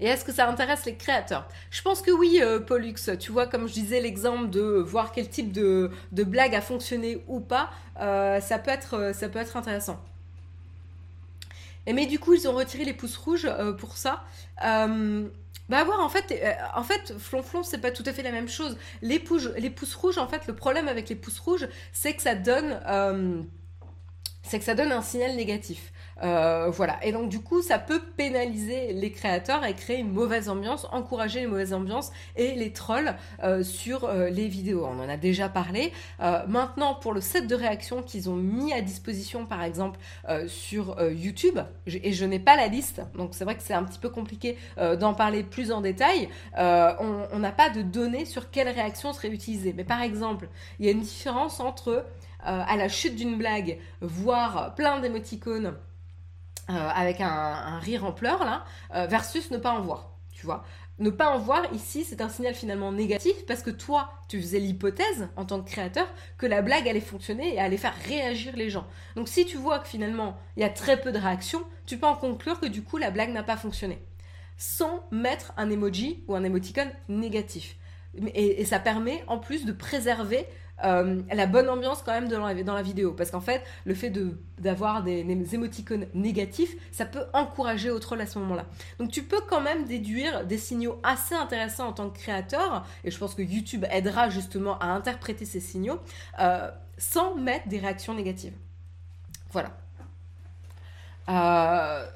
[0.00, 1.46] Et est-ce que ça intéresse les créateurs?
[1.70, 2.94] Je pense que oui, euh, Pollux.
[3.18, 7.40] Tu vois, comme je disais, l'exemple de voir quel type de, blague a fonctionné ou
[7.40, 10.02] pas, euh, ça, peut être, euh, ça peut être intéressant.
[11.86, 14.22] Mais du coup, ils ont retiré les pouces rouges pour ça.
[14.58, 16.34] Bah voir en fait,
[16.74, 18.76] en fait, flonflon c'est pas tout à fait la même chose.
[19.02, 19.48] Les pouces,
[19.94, 23.42] rouges, en fait, le problème avec les pouces rouges, c'est que ça donne un
[25.02, 25.92] signal négatif.
[26.22, 26.98] Euh, voilà.
[27.04, 31.40] Et donc du coup, ça peut pénaliser les créateurs et créer une mauvaise ambiance, encourager
[31.40, 34.86] les mauvaises ambiances et les trolls euh, sur euh, les vidéos.
[34.86, 35.92] On en a déjà parlé.
[36.48, 39.98] maintenant, pour le set de réactions qu'ils ont mis à disposition, par exemple
[40.46, 43.98] sur YouTube, et je n'ai pas la liste, donc c'est vrai que c'est un petit
[43.98, 44.56] peu compliqué
[44.98, 46.28] d'en parler plus en détail.
[46.56, 49.72] on n'a pas de données sur quelles réactions seraient utilisées.
[49.76, 52.04] Mais par exemple, il y a une différence entre
[52.42, 55.74] à la chute d'une blague, voir plein d'émoticônes
[56.68, 60.64] avec un, rire en pleurs là, euh, versus ne pas en voir, tu vois.
[60.98, 64.58] Ne pas en voir ici, c'est un signal finalement négatif parce que toi, tu faisais
[64.58, 68.68] l'hypothèse en tant que créateur que la blague allait fonctionner et allait faire réagir les
[68.68, 68.86] gens.
[69.16, 72.06] Donc si tu vois que finalement il y a très peu de réactions, tu peux
[72.06, 74.04] en conclure que du coup la blague n'a pas fonctionné.
[74.58, 77.76] Sans mettre un emoji ou un émoticône négatif.
[78.34, 80.46] et, ça permet en plus de préserver
[80.84, 83.12] euh, la bonne ambiance quand même dans la, vidéo.
[83.12, 84.12] Parce qu'en fait, le fait
[84.58, 88.66] d'avoir des, des, émoticônes négatifs, ça peut encourager au troll à ce moment-là.
[88.98, 93.10] Donc tu peux quand même déduire des signaux assez intéressants en tant que créateur, et
[93.10, 95.98] je pense que YouTube aidera justement à interpréter ces signaux,
[96.40, 98.54] euh, sans mettre des réactions négatives.
[99.52, 99.70] Voilà.
[101.28, 102.06] Euh,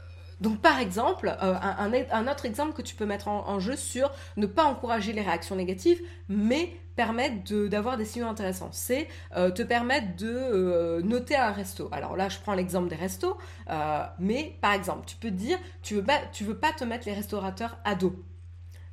[0.40, 4.64] donc par exemple, un, autre exemple que tu peux mettre en, jeu sur ne pas
[4.64, 8.70] encourager les réactions négatives, mais permettre d'avoir des signaux intéressants.
[8.72, 11.88] C'est euh, te permettre de euh, noter un resto.
[11.92, 13.36] Alors là, je prends l'exemple des restos,
[13.70, 16.84] euh, mais par exemple, tu peux te dire, tu veux pas, tu veux pas te
[16.84, 18.14] mettre les restaurateurs à dos.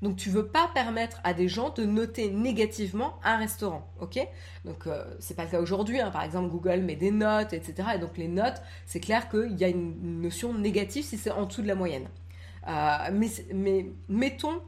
[0.01, 4.19] Donc tu veux pas permettre à des gens de noter négativement un restaurant, ok?
[4.65, 4.87] Donc
[5.19, 5.99] c'est pas le cas aujourd'hui.
[5.99, 6.09] Hein.
[6.09, 7.89] Par exemple, Google met des notes, etc.
[7.95, 11.45] Et donc les notes, c'est clair qu'il y a une notion négative si c'est en
[11.45, 12.07] dessous de la moyenne.
[12.67, 14.61] mais, mais mettons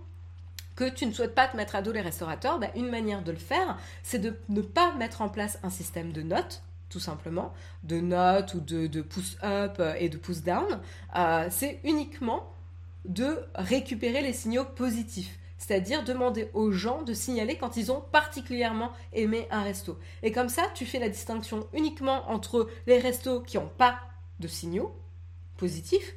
[0.76, 3.32] que tu ne souhaites pas te mettre à dos les restaurateurs, bah, une manière de
[3.32, 7.54] le faire, c'est de ne pas mettre en place un système de notes, tout simplement,
[7.84, 10.80] de notes ou de, de pouce up et de pouce down.
[11.16, 12.52] Euh, c'est uniquement
[13.06, 15.40] de récupérer les signaux positifs.
[15.58, 19.98] C'est-à-dire demander aux gens de signaler quand ils ont particulièrement aimé un resto.
[20.22, 24.00] Et comme ça, tu fais la distinction uniquement entre les restos qui n'ont pas
[24.40, 24.94] de signaux
[25.56, 26.16] positifs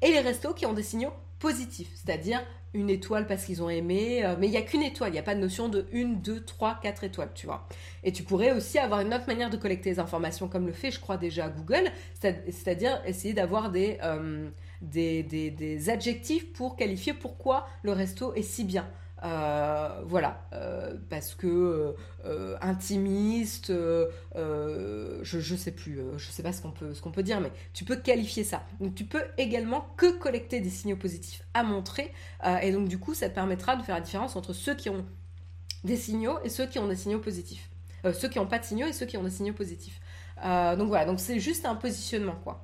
[0.00, 2.44] et les restos qui ont des signaux positifs, c'est-à-dire
[2.74, 5.18] une étoile parce qu'ils ont aimé, euh, mais il n'y a qu'une étoile, il n'y
[5.18, 7.68] a pas de notion de une, deux, trois, quatre étoiles, tu vois.
[8.02, 10.90] Et tu pourrais aussi avoir une autre manière de collecter les informations, comme le fait,
[10.90, 14.50] je crois, déjà Google, c'est-à-dire essayer d'avoir euh,
[14.90, 18.86] des, des, des, adjectifs pour qualifier pourquoi le resto est si bien.
[19.24, 21.94] Euh, voilà, euh, parce que
[22.26, 27.22] euh, intimiste, je, je sais plus, je sais pas ce qu'on peut, ce qu'on peut
[27.22, 28.62] dire, mais tu peux qualifier ça.
[28.80, 32.12] Donc tu peux également que collecter des signaux positifs à montrer,
[32.62, 35.06] et donc du coup ça te permettra de faire la différence entre ceux qui ont
[35.84, 37.70] des signaux et ceux qui ont des signaux positifs,
[38.12, 40.00] ceux qui n'ont pas de signaux et ceux qui ont des signaux positifs.
[40.42, 42.62] donc voilà, donc c'est juste un positionnement quoi.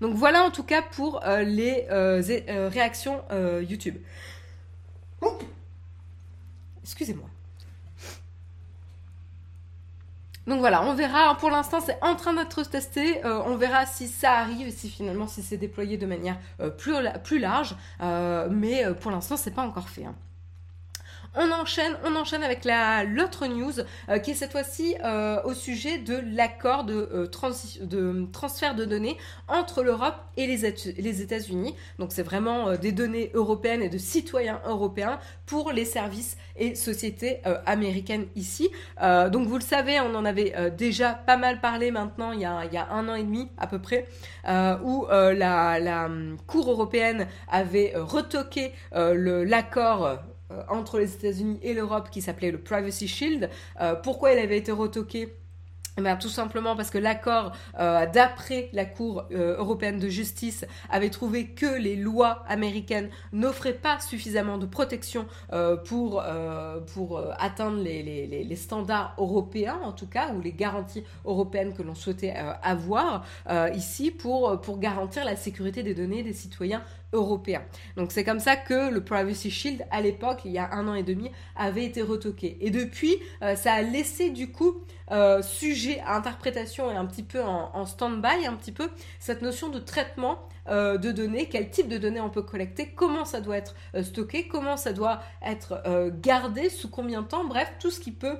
[0.00, 3.22] Donc voilà en tout cas pour les réactions
[3.68, 3.96] YouTube.
[6.82, 7.28] Excusez-moi.
[10.46, 11.36] Donc voilà, on verra.
[11.36, 13.24] Pour l'instant, c'est en train d'être testé.
[13.24, 17.38] Euh, on verra si ça arrive, si finalement, si c'est déployé de manière euh, plus,
[17.38, 17.76] large.
[18.02, 20.04] Euh, mais pour l'instant, c'est pas encore fait.
[20.04, 20.14] Hein.
[21.36, 23.72] On enchaîne, on enchaîne avec la l'autre news
[24.08, 27.26] euh, qui est cette fois-ci euh, au sujet de l'accord de, euh,
[27.80, 29.18] de, transfert de données
[29.48, 30.64] entre l'Europe et les,
[31.22, 31.74] États-Unis.
[31.98, 37.40] Donc c'est vraiment des données européennes et de citoyens européens pour les services et sociétés
[37.66, 38.70] américaines ici.
[39.00, 42.88] donc vous le savez, on en avait déjà pas mal parlé maintenant il y a,
[42.90, 44.06] un an et demi à peu près,
[44.84, 50.18] où la, la, hum, Cour européenne avait retoqué l'accord
[50.68, 53.50] entre les États-Unis et l'Europe qui s'appelait le Privacy Shield.
[53.80, 55.34] Euh, pourquoi il avait été retoqué?
[55.96, 61.08] Eh ben, tout simplement parce que l'accord, euh, d'après la Cour européenne de justice, avait
[61.08, 65.24] trouvé que les lois américaines n'offraient pas suffisamment de protection
[65.84, 66.24] pour,
[66.92, 71.82] pour atteindre les, les, les, standards européens, en tout cas, ou les garanties européennes que
[71.82, 73.24] l'on souhaitait avoir
[73.72, 76.82] ici pour, pour garantir la sécurité des données des citoyens
[77.14, 77.62] européen.
[77.96, 80.94] Donc c'est comme ça que le Privacy Shield, à l'époque, il y a un an
[80.94, 82.58] et demi, avait été retoqué.
[82.60, 87.22] Et depuis, euh, ça a laissé du coup euh, sujet à interprétation et un petit
[87.22, 90.38] peu en, stand-by, un petit peu, cette notion de traitement
[90.68, 94.48] euh, de données, quel type de données on peut collecter, comment ça doit être stocké,
[94.48, 95.82] comment ça doit être
[96.20, 98.36] gardé, sous combien de temps, bref, tout ce qui peut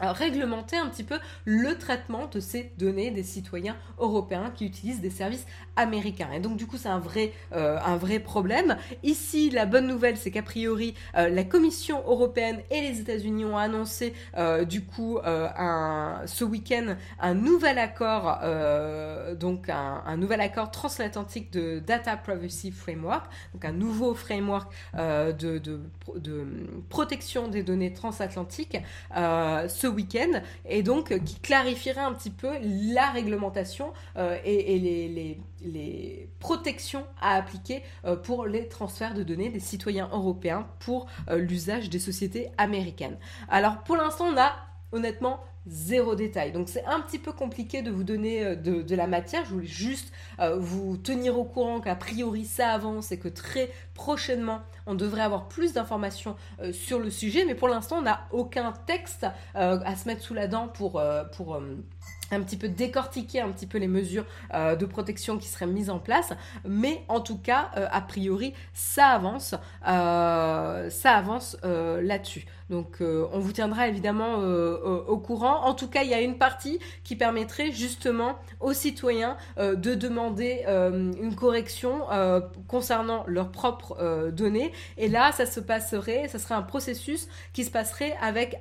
[0.00, 5.10] réglementer un petit peu le traitement de ces données des citoyens européens qui utilisent des
[5.10, 5.46] services
[5.76, 6.30] américains.
[6.32, 8.76] Et donc du coup c'est un vrai, euh, un vrai problème.
[9.02, 13.56] Ici la bonne nouvelle c'est qu'a priori euh, la Commission européenne et les États-Unis ont
[13.56, 18.40] annoncé euh, du coup un, ce week-end un nouvel accord,
[19.36, 25.80] donc un, nouvel accord transatlantique de Data Privacy Framework, donc un nouveau framework de, de,
[26.16, 26.46] de,
[26.88, 28.78] protection des données transatlantiques.
[29.88, 32.50] Week-end et donc euh, qui clarifierait un petit peu
[32.94, 39.60] la réglementation euh, et, les, protections à appliquer euh, pour les transferts de données des
[39.60, 43.16] citoyens européens pour l'usage des sociétés américaines.
[43.48, 44.52] Alors pour l'instant on a
[44.92, 46.52] honnêtement zéro détail.
[46.52, 49.44] Donc c'est un petit peu compliqué de vous donner euh, de, la matière.
[49.44, 53.70] Je voulais juste euh, vous tenir au courant qu'a priori ça avance et que très
[53.94, 57.44] prochainement on devrait avoir plus d'informations euh, sur le sujet.
[57.44, 61.02] Mais pour l'instant on n'a aucun texte à se mettre sous la dent pour...
[61.36, 61.60] pour
[62.30, 65.98] un petit peu décortiquer un petit peu les mesures de protection qui seraient mises en
[65.98, 66.32] place,
[66.66, 69.54] mais en tout cas, a priori, ça avance,
[69.84, 72.46] ça avance là-dessus.
[72.70, 75.64] Donc euh, on vous tiendra évidemment euh, au courant.
[75.64, 79.94] En tout cas, il y a une partie qui permettrait justement aux citoyens euh, de
[79.94, 82.02] demander une correction
[82.66, 84.72] concernant leurs propres données.
[84.96, 88.56] Et là, ça se passerait, ça serait un processus qui se passerait avec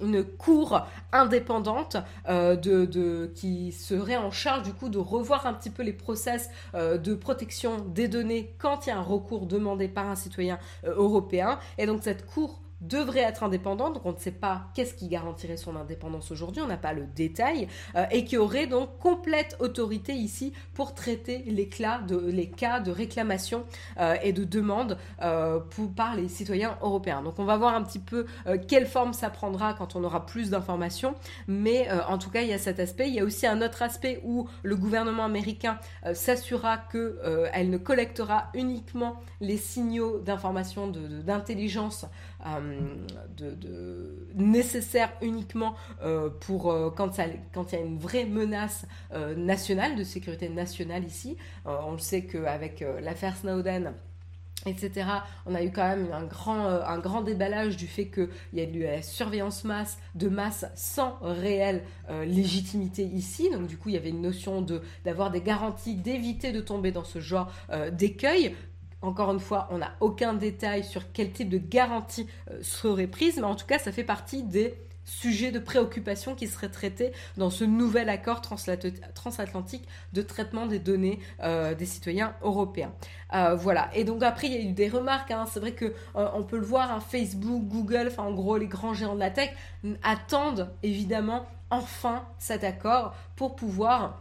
[0.00, 1.96] une cour indépendante
[2.28, 7.14] de, qui serait en charge du coup de revoir un petit peu les process de
[7.14, 11.58] protection des données quand il y a un recours demandé par un citoyen européen.
[11.78, 15.56] Et donc cette cour devrait être indépendante, donc on ne sait pas qu'est-ce qui garantirait
[15.56, 20.14] son indépendance aujourd'hui, on n'a pas le détail, euh, et qui aurait donc complète autorité
[20.14, 21.68] ici pour traiter les,
[22.08, 23.64] de, les cas de réclamation
[23.98, 25.60] euh, et de demande euh,
[25.96, 27.22] par les citoyens européens.
[27.22, 28.26] Donc on va voir un petit peu
[28.68, 31.14] quelle forme ça prendra quand on aura plus d'informations,
[31.46, 33.08] mais en tout cas il y a cet aspect.
[33.08, 35.78] Il y a aussi un autre aspect où le gouvernement américain
[36.12, 42.06] s'assurera qu'elle ne collectera uniquement les signaux d'information d'intelligence
[43.36, 49.34] de, de, nécessaire uniquement euh, pour euh, quand, il y a une vraie menace euh,
[49.34, 51.36] nationale, de sécurité nationale ici.
[51.64, 53.92] on le sait qu'avec l'affaire Snowden,
[54.66, 55.06] etc.
[55.46, 58.64] On a eu quand même un grand, un grand déballage du fait qu'il y a
[58.64, 61.82] eu la surveillance masse, de masse sans réelle
[62.26, 63.50] légitimité ici.
[63.50, 66.92] Donc du coup, il y avait une notion de, d'avoir des garanties, d'éviter de tomber
[66.92, 67.50] dans ce genre
[67.92, 68.54] d'écueil.
[69.02, 73.36] Encore une fois, on n'a aucun détail sur quel type de garantie euh, serait prise,
[73.36, 74.74] mais en tout cas, ça fait partie des
[75.04, 81.18] sujets de préoccupation qui seraient traités dans ce nouvel accord transatlantique de traitement des données
[81.42, 82.92] euh, des citoyens européens.
[83.32, 83.90] Euh, voilà.
[83.94, 85.30] Et donc après, il y a eu des remarques.
[85.30, 85.46] Hein.
[85.50, 88.94] C'est vrai que on peut le voir, hein, Facebook, Google, enfin en gros les grands
[88.94, 89.50] géants de la tech
[90.02, 94.20] attendent évidemment enfin cet accord pour pouvoir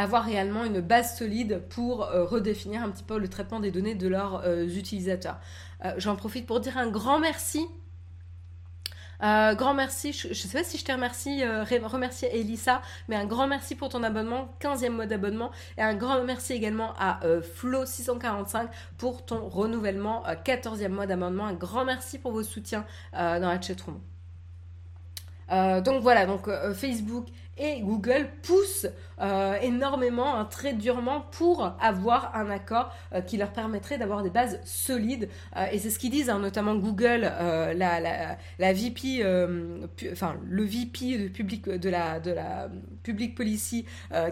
[0.00, 3.94] avoir réellement une base solide pour euh, redéfinir un petit peu le traitement des données
[3.94, 5.38] de leurs euh, utilisateurs.
[5.84, 7.66] Euh, j'en profite pour dire un grand merci.
[9.20, 13.46] grand merci, je ne sais pas si je te remercie, remercier Elissa, mais un grand
[13.46, 17.20] merci pour ton abonnement, 15e mois d'abonnement, et un grand merci également à
[17.58, 21.44] Flo645 pour ton renouvellement, 14e mois d'abonnement.
[21.44, 24.00] Un grand merci pour vos soutiens dans la chatroom.
[25.50, 27.26] Donc voilà, donc Facebook
[27.60, 28.86] et Google pousse
[29.20, 34.30] euh, énormément, hein, très durement pour avoir un accord euh, qui leur permettrait d'avoir des
[34.30, 35.28] bases solides.
[35.56, 39.22] Euh, et c'est ce qu'ils disent, hein, notamment Google, la, la, la, VP,
[40.10, 42.70] enfin le VP de, public, de, la, de la
[43.02, 43.84] Public Policy,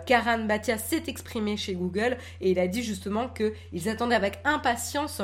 [0.06, 5.20] Karan Bhatia, s'est exprimé chez Google et il a dit justement qu'ils attendaient avec impatience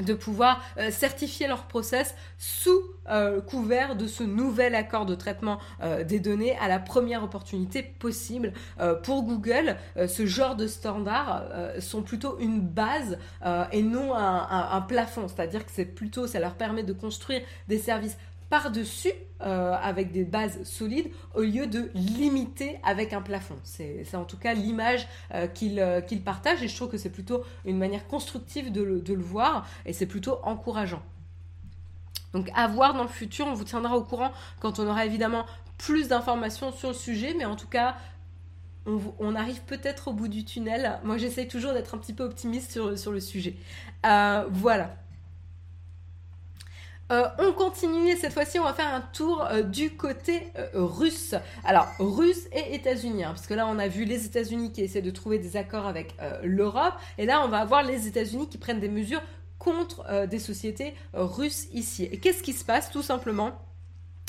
[0.00, 5.58] de pouvoir euh, certifier leur process sous euh, couvert de ce nouvel accord de traitement
[5.82, 8.52] euh, des données à la première opportunité possible.
[9.02, 11.44] pour Google, ce genre de standards
[11.78, 13.18] sont plutôt une base
[13.72, 18.16] et non un plafond, c'est-à-dire que c'est plutôt, ça leur permet de construire des services
[18.54, 23.56] par-dessus euh, avec des bases solides au lieu de limiter avec un plafond.
[23.64, 27.42] C'est en tout cas l'image euh, euh, qu'il partage et je trouve que c'est plutôt
[27.64, 31.02] une manière constructive de le, voir et c'est plutôt encourageant.
[32.32, 34.30] Donc à voir dans le futur, on vous tiendra au courant
[34.60, 35.46] quand on aura évidemment
[35.76, 37.96] plus d'informations sur le sujet, mais en tout cas,
[38.86, 41.00] on, arrive peut-être au bout du tunnel.
[41.02, 43.56] Moi, j'essaie toujours d'être un petit peu optimiste sur, sur le sujet.
[44.04, 44.94] voilà.
[47.12, 50.68] Euh, on continue et cette fois-ci on va faire un tour euh, du côté euh,
[50.74, 51.34] russe.
[51.62, 55.02] Alors russe et États-Unis, hein, parce que là on a vu les États-Unis qui essaient
[55.02, 58.80] de trouver des accords avec l'Europe, et là on va avoir les États-Unis qui prennent
[58.80, 59.22] des mesures
[59.58, 62.08] contre des sociétés russes ici.
[62.20, 63.52] Qu'est-ce qui se passe Tout simplement,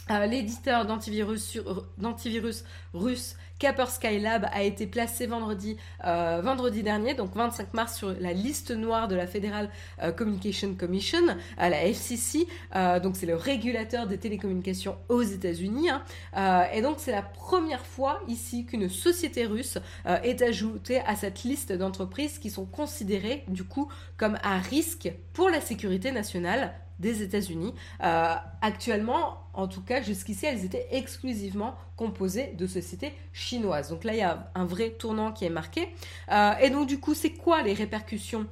[0.07, 6.41] L'éditeur d'antivirus, russe Kaspersky Lab a été placé vendredi, euh,
[6.83, 9.69] dernier, donc 25 mars, sur la liste noire de la Federal
[10.03, 11.21] euh, Communication Commission,
[11.57, 12.47] à la FCC.
[12.75, 15.89] Euh, donc c'est le régulateur des télécommunications aux États-Unis.
[15.89, 16.67] Hein.
[16.73, 21.71] et donc c'est la première fois ici qu'une société russe est ajoutée à cette liste
[21.71, 27.73] d'entreprises qui sont considérées du coup comme un risque pour la sécurité nationale des États-Unis.
[28.03, 33.89] Euh, actuellement, en tout cas, jusqu'ici, elles étaient exclusivement composées de sociétés chinoises.
[33.89, 35.89] Donc là, il y a un vrai tournant qui est marqué.
[36.31, 38.47] Euh, et donc, du coup, c'est quoi les répercussions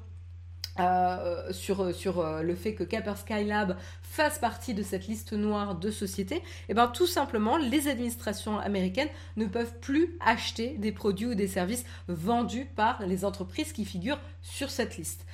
[0.79, 5.91] euh, sur, sur le fait que Kaspersky Lab fasse partie de cette liste noire de
[5.91, 11.27] sociétés, et eh bien tout simplement, les administrations américaines ne peuvent plus acheter des produits
[11.27, 15.25] ou des services vendus par les entreprises qui figurent sur cette liste.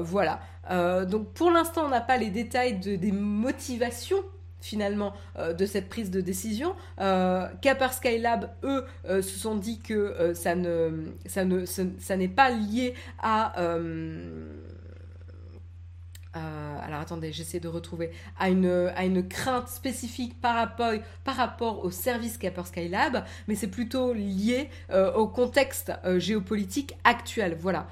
[0.00, 0.40] voilà.
[0.70, 4.22] Euh, donc pour l'instant, on n'a pas les détails des motivations
[4.60, 6.74] finalement euh, de cette prise de décision.
[7.00, 7.48] Euh,
[7.92, 12.94] Skylab, eux, euh, se sont dit que ça ne, ça ne, ça n'est pas lié
[13.22, 13.54] à
[16.36, 20.54] euh, alors attendez, j'essaie de retrouver, à une, à une crainte spécifique par
[21.26, 27.56] rapport, au service Capper Skylab, mais c'est plutôt lié euh, au contexte euh, géopolitique actuel.
[27.58, 27.88] Voilà,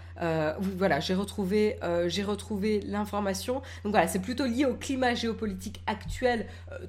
[0.60, 3.62] voilà j'ai retrouvé, j'ai retrouvé l'information.
[3.84, 6.46] Donc voilà, c'est plutôt lié au climat géopolitique actuel,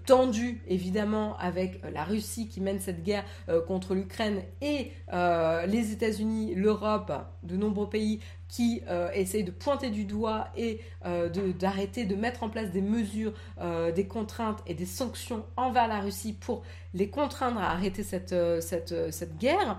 [0.08, 3.24] tendu évidemment avec la Russie qui mène cette guerre
[3.68, 7.12] contre l'Ukraine et les États-Unis, l'Europe,
[7.44, 8.20] de nombreux pays
[8.50, 12.82] qui euh, essaye de pointer du doigt et euh, d'arrêter de, mettre en place des
[12.82, 13.32] mesures,
[13.62, 16.64] euh, des contraintes et des sanctions envers la Russie pour
[16.96, 19.78] les contraindre à arrêter cette, cette guerre.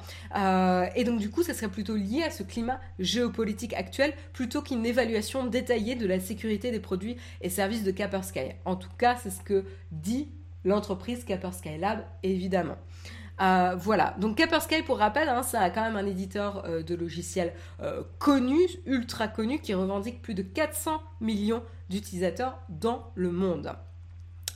[0.95, 4.87] et donc du coup, ça serait plutôt lié à ce climat géopolitique actuel plutôt qu'une
[4.87, 8.53] évaluation détaillée de la sécurité des produits et services de Kaspersky.
[8.65, 10.29] En tout cas, c'est ce que dit
[10.65, 12.77] l'entreprise Kaspersky Lab, évidemment.
[13.41, 16.95] Euh, voilà, donc Kaspersky, pour rappel, hein, ça a quand même un éditeur euh, de
[16.95, 23.73] logiciels euh, connu, ultra connu, qui revendique plus de 400 millions d'utilisateurs dans le monde.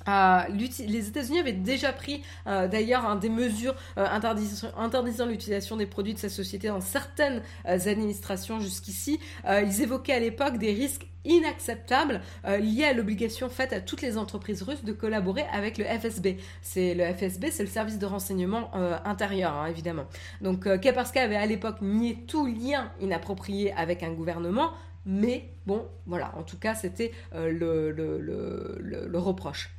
[0.06, 6.68] Les États-Unis avaient déjà pris d'ailleurs des mesures interdisant, l'utilisation des produits de sa société
[6.68, 9.20] dans certaines administrations jusqu'ici.
[9.46, 14.18] ils évoquaient à l'époque des risques inacceptable euh, lié à l'obligation faite à toutes les
[14.18, 16.36] entreprises russes de collaborer avec le FSB.
[16.62, 20.04] C'est le FSB, c'est le service de renseignement euh, intérieur, hein, évidemment.
[20.40, 24.72] Donc euh, Kaspersky avait à l'époque nié tout lien inapproprié avec un gouvernement,
[25.06, 29.70] mais bon, voilà, en tout cas, c'était le, reproche.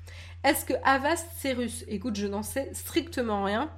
[0.45, 3.69] Est-ce que Avast, c'est russe Écoute, je n'en sais strictement rien.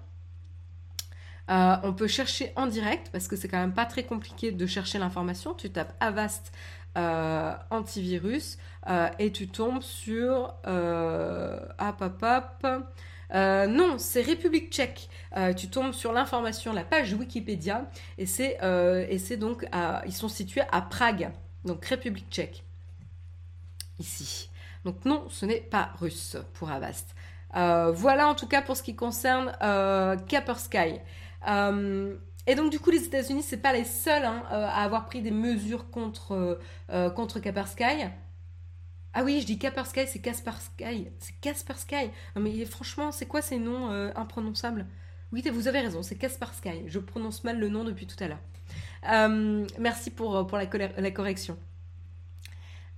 [1.48, 5.00] on peut chercher en direct parce que c'est quand même pas très compliqué de chercher
[5.00, 5.54] l'information.
[5.54, 6.52] Tu tapes Avast
[6.98, 8.58] euh, antivirus
[8.90, 11.60] euh, et tu tombes sur euh,
[13.34, 15.10] euh, non, c'est République tchèque.
[15.56, 19.66] tu tombes sur l'information, la page Wikipédia, et c'est donc
[20.06, 21.32] ils sont situés à Prague,
[21.66, 22.64] donc République tchèque.
[24.00, 24.50] Ici.
[24.86, 27.16] Donc non, ce n'est pas russe pour Avast.
[27.54, 29.52] voilà en tout cas pour ce qui concerne
[30.28, 31.00] Kaspersky.
[32.48, 35.22] Et donc, du coup, les États-Unis, c'est pas les seuls hein, euh, à avoir pris
[35.22, 36.60] des mesures contre, euh,
[36.92, 37.42] euh, contre.
[39.14, 41.10] Ah oui, je dis Kaspersky, c'est Kaspersky.
[41.20, 42.10] C'est Kaspersky.
[42.36, 44.86] Non, mais franchement, c'est quoi ces noms imprononçables?
[45.34, 46.84] Oui, vous avez raison, c'est Kaspersky.
[46.88, 48.40] Je prononce mal le nom depuis tout à l'heure.
[49.80, 50.66] merci pour, pour la,
[50.98, 51.58] la correction.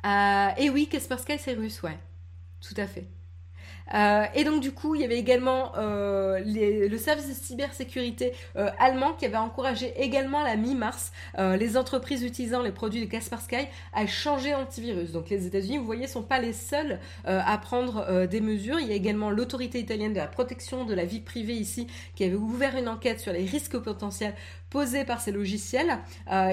[0.04, 1.97] Et oui, Kaspersky, c'est russe, ouais.
[2.62, 3.08] Tout à fait.
[3.93, 8.70] Euh, et donc du coup, il y avait également euh, le service de cybersécurité euh,
[8.80, 13.68] allemand qui avait encouragé également à la mi-mars les entreprises utilisant les produits de Kaspersky
[13.93, 15.12] à changer antivirus.
[15.12, 18.80] Donc les États-Unis, vous voyez, sont pas les seuls à prendre des mesures.
[18.80, 22.24] Il y a également l'autorité italienne de la protection de la vie privée ici qui
[22.24, 24.36] avait ouvert une enquête sur les risques potentiels
[24.70, 25.97] posés par ces logiciels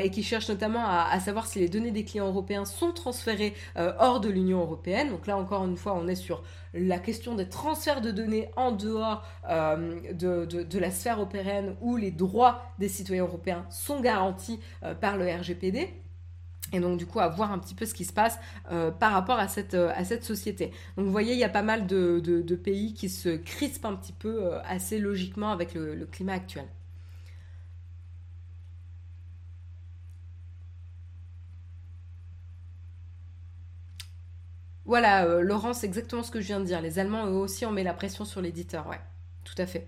[0.03, 4.21] et qui cherche notamment à, savoir si les données des clients européens sont transférées hors
[4.21, 5.11] de l'Union européenne.
[5.11, 6.43] Donc là encore une fois, on est sur
[6.77, 12.11] la question des transferts de données en dehors euh, de, la sphère européenne où les
[12.11, 15.89] droits des citoyens européens sont garantis euh, par le RGPD.
[16.73, 18.39] Et donc du coup à voir un petit peu ce qui se passe
[18.73, 20.73] euh, par rapport à cette société.
[20.97, 24.13] Donc vous voyez, il y a pas mal de, pays qui se crispent un petit
[24.13, 26.67] peu assez logiquement avec le climat actuel.
[34.87, 36.81] Voilà, euh, Laurent, c'est exactement ce que je viens de dire.
[36.81, 39.01] Les Allemands, eux aussi, on met la pression sur l'éditeur, ouais.
[39.45, 39.87] Tout à fait.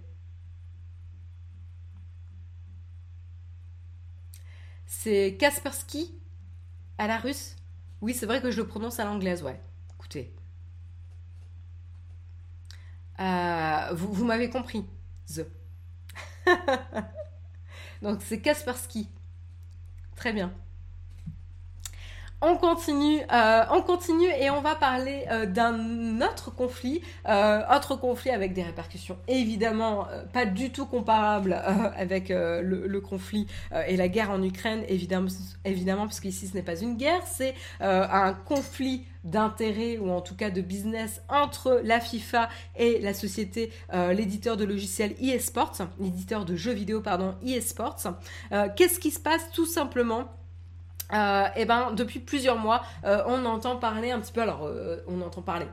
[4.87, 6.15] C'est Kaspersky
[6.99, 7.57] à la russe?
[8.03, 9.61] Oui, c'est vrai que je le prononce à l'anglaise, ouais.
[9.97, 10.35] Écoutez.
[13.93, 14.85] vous, vous m'avez compris.
[15.35, 15.47] The.
[18.03, 19.09] Donc c'est Kaspersky.
[20.17, 20.53] Très bien.
[22.41, 27.97] On continue, euh, on continue et on va parler euh, d'un autre conflit, euh, autre
[27.97, 31.61] conflit avec des répercussions évidemment pas du tout comparables
[31.97, 33.47] avec le, conflit
[33.86, 35.28] et la guerre en Ukraine, évidemment,
[35.64, 40.51] évidemment parce ce n'est pas une guerre, c'est un conflit d'intérêt ou en tout cas
[40.51, 46.72] de business entre la FIFA et la société, l'éditeur de logiciels eSports, l'éditeur de jeux
[46.72, 48.14] vidéo pardon eSports.
[48.76, 49.51] Qu'est-ce qui se passe?
[49.53, 50.28] Tout simplement
[51.13, 54.43] euh, et ben depuis plusieurs mois, euh, on entend parler un petit peu.
[54.43, 55.67] Alors, euh, on entend parler.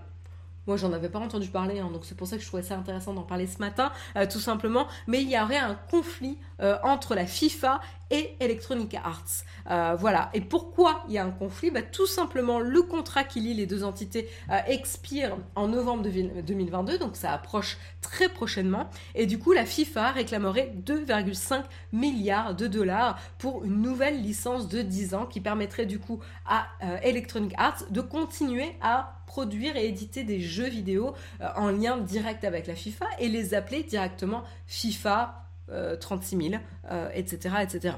[0.67, 2.75] Moi, j'en avais pas entendu parler, hein, donc c'est pour ça que je trouvais ça
[2.75, 3.91] intéressant d'en parler ce matin,
[4.29, 4.87] tout simplement.
[5.07, 6.37] Mais il y aurait un conflit
[6.83, 7.79] entre la FIFA
[8.11, 9.43] et Electronic Arts.
[9.69, 10.29] Euh, voilà.
[10.33, 11.71] Et pourquoi il y a un conflit?
[11.71, 16.97] Bah, Tout simplement, le contrat qui lie les deux entités euh, expire en novembre 2022,
[16.97, 18.89] donc ça approche très prochainement.
[19.15, 24.81] Et du coup, la FIFA réclamerait 2,5 milliards de dollars pour une nouvelle licence de
[24.81, 29.85] 10 ans qui permettrait du coup à euh, Electronic Arts de continuer à produire et
[29.89, 31.13] éditer des jeux vidéo
[31.57, 35.43] en lien direct avec la FIFA et les appeler directement FIFA
[35.99, 36.61] 36 000,
[37.13, 37.55] etc.
[37.61, 37.95] etc.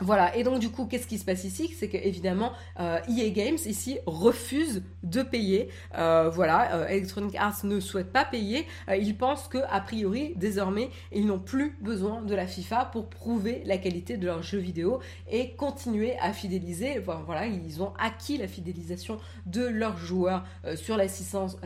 [0.00, 1.72] Voilà, et donc du coup, qu'est-ce qui se passe ici?
[1.78, 5.68] C'est que évidemment, euh, EA Games ici refuse de payer.
[5.96, 8.66] Euh, voilà, euh, Electronic Arts ne souhaite pas payer.
[8.88, 13.62] ils pensent que a priori, désormais, ils n'ont plus besoin de la FIFA pour prouver
[13.66, 14.98] la qualité de leurs jeux vidéo
[15.30, 16.98] et continuer à fidéliser.
[16.98, 21.56] voilà, ils ont acquis la fidélisation de leurs joueurs sur la licence,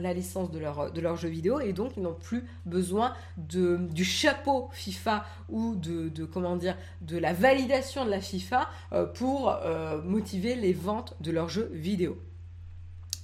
[0.50, 5.74] de, leur, leurs jeux vidéo et donc ils n'ont plus besoin du chapeau FIFA ou
[5.74, 10.72] de, de comment dire de la validation de la FIFA euh, pour euh, motiver les
[10.72, 12.18] ventes de leurs jeux vidéo.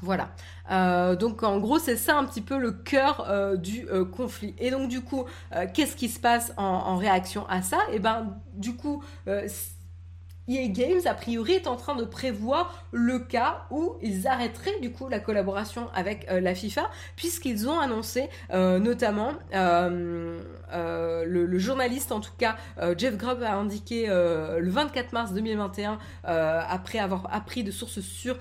[0.01, 0.31] Voilà.
[0.71, 4.55] Euh, donc en gros, c'est ça un petit peu le cœur du conflit.
[4.59, 5.25] Et donc du coup,
[5.73, 7.79] qu'est-ce qui se passe en, en réaction à ça?
[7.91, 9.03] Et eh ben du coup,
[10.47, 14.93] EA Games, a priori, est en train de prévoir le cas où ils arrêteraient du
[14.93, 20.41] coup la collaboration avec euh, la FIFA, puisqu'ils ont annoncé euh, notamment, euh,
[21.27, 22.57] le, journaliste en tout cas,
[22.99, 28.37] Jeff Grubb a indiqué le 24 mars 2021, après avoir appris de sources sûres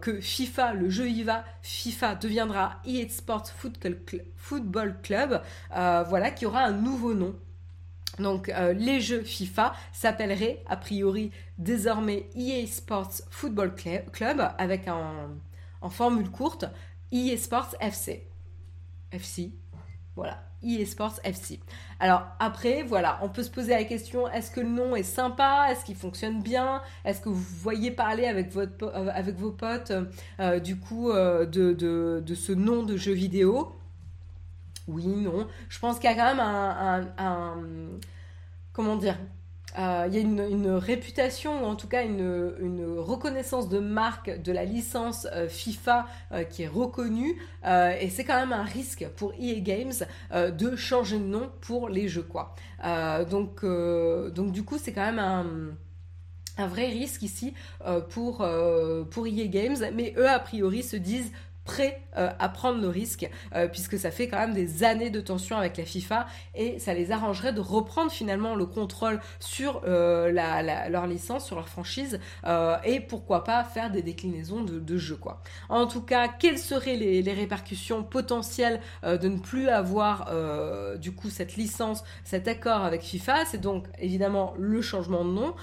[0.00, 3.48] que FIFA, le jeu IVA, FIFA deviendra EA Sports
[4.36, 7.34] Football Club, voilà, qui aura un nouveau nom
[8.18, 13.74] donc euh, les jeux FIFA s'appelleraient a priori désormais EA Sports Football
[14.12, 16.64] Club avec en formule courte
[17.12, 18.26] EA Sports FC.
[19.10, 19.52] FC,
[20.16, 21.60] voilà, EA Sports FC.
[22.00, 25.68] Alors après, voilà, on peut se poser la question, est-ce que le nom est sympa?
[25.70, 26.82] Est-ce qu'il fonctionne bien?
[27.04, 29.92] Est-ce que vous voyez parler avec, euh, vos potes
[30.40, 33.77] euh, du coup de, ce nom de jeu vidéo?
[34.88, 35.46] Oui, non.
[35.68, 37.58] Je pense qu'il y a quand même un,
[38.72, 39.16] comment dire,
[39.78, 44.50] euh, il y a une, réputation, ou en tout cas une, reconnaissance de marque de
[44.50, 49.32] la licence euh, FIFA euh, qui est reconnue, et c'est quand même un risque pour
[49.38, 49.92] EA Games
[50.32, 52.54] de changer de nom pour les jeux, quoi.
[53.30, 53.64] donc,
[54.52, 55.18] du coup, c'est quand même
[56.56, 57.54] un vrai risque ici
[58.10, 58.46] pour,
[59.10, 61.30] pour EA Games, mais eux a priori se disent
[61.68, 65.20] prêts euh, à prendre le risque, euh, puisque ça fait quand même des années de
[65.20, 70.32] tension avec la FIFA et ça les arrangerait de reprendre finalement le contrôle sur euh,
[70.88, 72.18] leur licence, sur leur franchise
[72.84, 75.42] et pourquoi pas faire des déclinaisons de, jeux quoi.
[75.68, 80.32] En tout cas, quelles seraient les, les répercussions potentielles de ne plus avoir
[80.98, 83.44] du coup cette licence, cet accord avec FIFA?
[83.44, 85.54] C'est donc évidemment le changement de nom,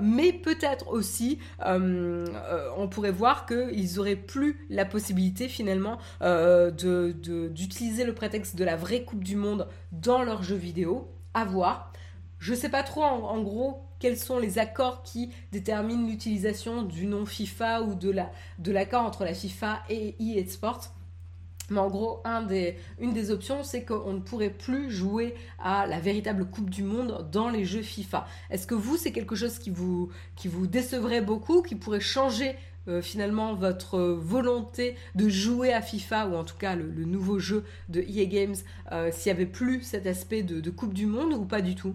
[0.00, 8.14] mais peut-être aussi on pourrait voir qu'ils auraient plus la possibilité finalement euh, d'utiliser le
[8.14, 11.08] prétexte de la vraie Coupe du Monde dans leurs jeux vidéo.
[11.34, 11.92] À voir.
[12.38, 17.26] Je sais pas trop en, gros quels sont les accords qui déterminent l'utilisation du nom
[17.26, 20.94] FIFA ou de l'accord la, de entre la FIFA et EA Sports.
[21.70, 22.20] Mais en gros,
[22.98, 27.28] une des options, c'est qu'on ne pourrait plus jouer à la véritable Coupe du Monde
[27.30, 28.26] dans les jeux FIFA.
[28.50, 32.56] Est-ce que vous, c'est quelque chose qui vous, qui vous décevrait beaucoup, qui pourrait changer
[32.88, 37.64] euh, finalement votre volonté de jouer à FIFA, ou en tout cas le, nouveau jeu
[37.88, 38.56] de EA Games,
[38.92, 41.94] euh, s'il n'y avait plus cet aspect de, Coupe du Monde ou pas du tout?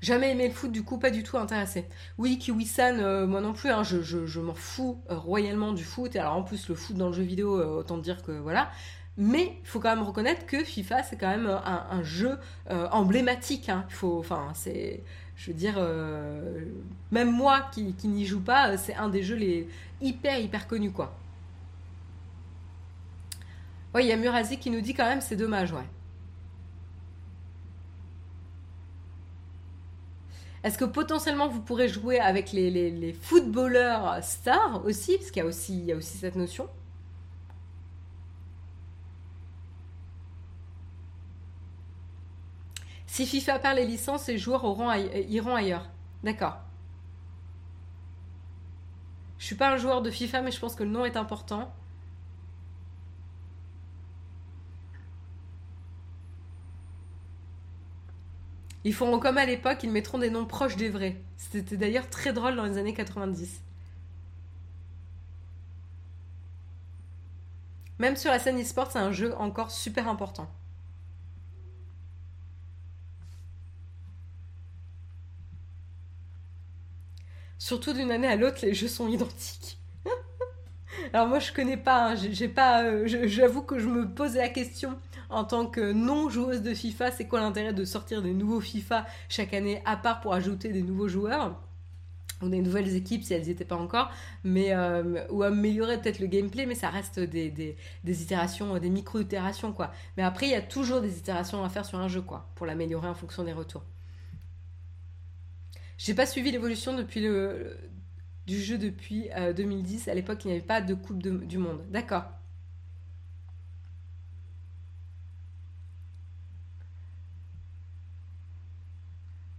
[0.00, 1.86] Jamais aimé le foot, du coup, pas du tout intéressé.
[2.18, 6.14] Oui, Kiwi-san, euh, moi non plus, hein, je, m'en fous royalement du foot.
[6.16, 8.70] Et alors, en plus, le foot dans le jeu vidéo, autant dire que voilà.
[9.16, 12.36] Mais il faut quand même reconnaître que FIFA, c'est quand même un, jeu
[12.68, 13.68] emblématique.
[13.68, 13.84] Hein.
[13.88, 15.02] Faut, enfin, c'est,
[15.36, 15.78] je veux dire,
[17.12, 19.68] même moi qui, n'y joue pas, c'est un des jeux les
[20.00, 21.14] hyper hyper connus quoi.
[23.94, 25.86] Ouais, il y a Murazi qui nous dit quand même c'est dommage, ouais.
[30.64, 35.18] Est-ce que potentiellement vous pourrez jouer avec les, footballeurs stars aussi?
[35.18, 35.42] Parce qu'il
[35.84, 36.68] y a aussi cette notion.
[43.14, 45.88] Si FIFA perd les licences, les joueurs iront ailleurs.
[46.24, 46.56] D'accord.
[49.38, 51.72] Je suis pas un joueur de FIFA, mais je pense que le nom est important.
[58.82, 61.14] Ils feront comme à l'époque, ils mettront des noms proches des vrais.
[61.36, 63.62] C'était d'ailleurs très drôle dans les années 90.
[68.00, 70.50] Même sur la scène e-sport, c'est un jeu encore super important.
[77.64, 79.78] Surtout d'une année à l'autre, les jeux sont identiques.
[81.14, 84.50] Alors moi, je connais pas, hein, j'ai pas, euh, j'avoue que je me pose la
[84.50, 84.98] question
[85.30, 89.54] en tant que non-joueuse de FIFA, c'est quoi l'intérêt de sortir des nouveaux FIFA chaque
[89.54, 91.58] année, à part pour ajouter des nouveaux joueurs
[92.42, 94.10] ou des nouvelles équipes si elles n'y étaient pas encore,
[94.42, 99.72] mais euh, ou améliorer peut-être le gameplay, mais ça reste des, des, itérations, des micro-itérations
[99.72, 99.90] quoi.
[100.18, 102.66] Mais après, il y a toujours des itérations à faire sur un jeu quoi, pour
[102.66, 103.84] l'améliorer en fonction des retours.
[105.98, 107.76] J'ai pas suivi l'évolution depuis le,
[108.46, 110.08] du jeu depuis 2010.
[110.08, 111.82] Euh, à l'époque, il n'y avait pas de Coupe du Monde.
[111.90, 112.24] D'accord.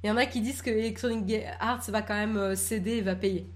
[0.03, 3.01] Il y en a qui disent que Electronic Arts va quand même euh, céder et
[3.01, 3.49] va payer.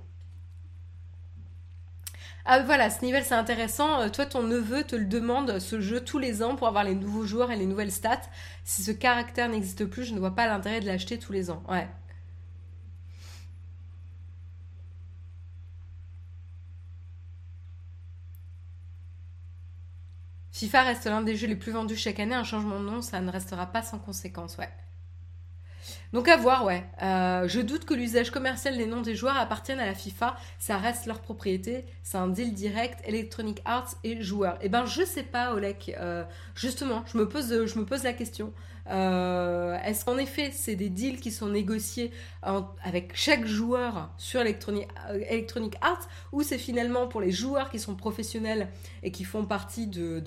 [2.46, 4.02] Ah voilà, ce niveau c'est intéressant.
[4.02, 6.96] Euh, toi, ton neveu te le demande, ce jeu, tous les ans pour avoir les
[6.96, 8.22] nouveaux joueurs et les nouvelles stats.
[8.66, 11.64] Si ce caractère n'existe plus, je ne vois pas l'intérêt de l'acheter tous les ans.
[11.70, 11.88] Ouais.
[20.60, 22.36] FIFA reste l'un des jeux les plus vendus chaque année.
[22.36, 24.68] Un changement de nom, ça ne restera pas sans conséquence, ouais.
[26.12, 26.84] Donc à voir, ouais.
[27.02, 30.36] Euh, je doute que l'usage commercial des noms des joueurs appartienne à la FIFA.
[30.58, 31.86] Ça reste leur propriété.
[32.04, 34.58] C'est un deal direct, Electronic Arts et joueurs.
[34.62, 35.96] Eh ben je sais pas, Olek.
[35.98, 38.52] Euh, justement, je me pose la question.
[38.88, 42.12] Euh, est-ce qu'en effet, c'est des deals qui sont négociés
[42.42, 44.88] avec chaque joueur sur Electronic,
[45.30, 48.70] Electronic Arts ou c'est finalement pour les joueurs qui sont professionnels
[49.04, 50.20] et qui font partie de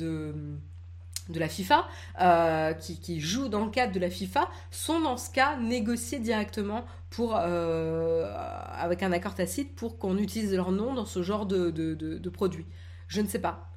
[1.28, 1.86] de la FIFA,
[2.20, 6.84] euh, qui, jouent dans le cadre de la FIFA, sont dans ce cas négociés directement
[7.11, 8.32] pour, euh,
[8.72, 12.66] avec un accord tacite pour qu'on utilise leur nom dans ce genre de, de, produit?
[13.09, 13.70] Je ne sais pas.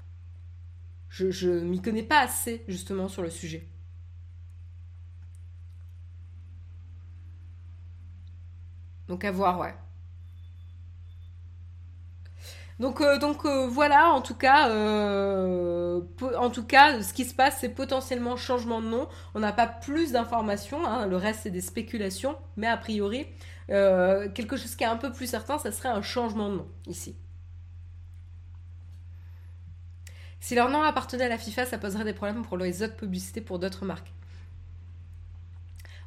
[1.09, 3.67] Je ne m'y connais pas assez justement sur le sujet.
[9.08, 9.74] Donc à voir, ouais.
[12.80, 16.01] Donc, euh, euh, voilà, en tout cas, euh,
[16.38, 19.08] en tout cas, ce qui se passe, c'est potentiellement changement de nom.
[19.34, 20.86] On n'a pas plus d'informations.
[20.86, 21.08] Hein.
[21.08, 23.28] le reste, c'est des spéculations, mais a priori,
[23.68, 27.16] quelque chose qui est un peu plus certain, ça serait un changement de nom ici.
[30.39, 33.41] Si leur nom appartenait à la FIFA, ça poserait des problèmes pour les autres publicités
[33.41, 34.14] pour d'autres marques.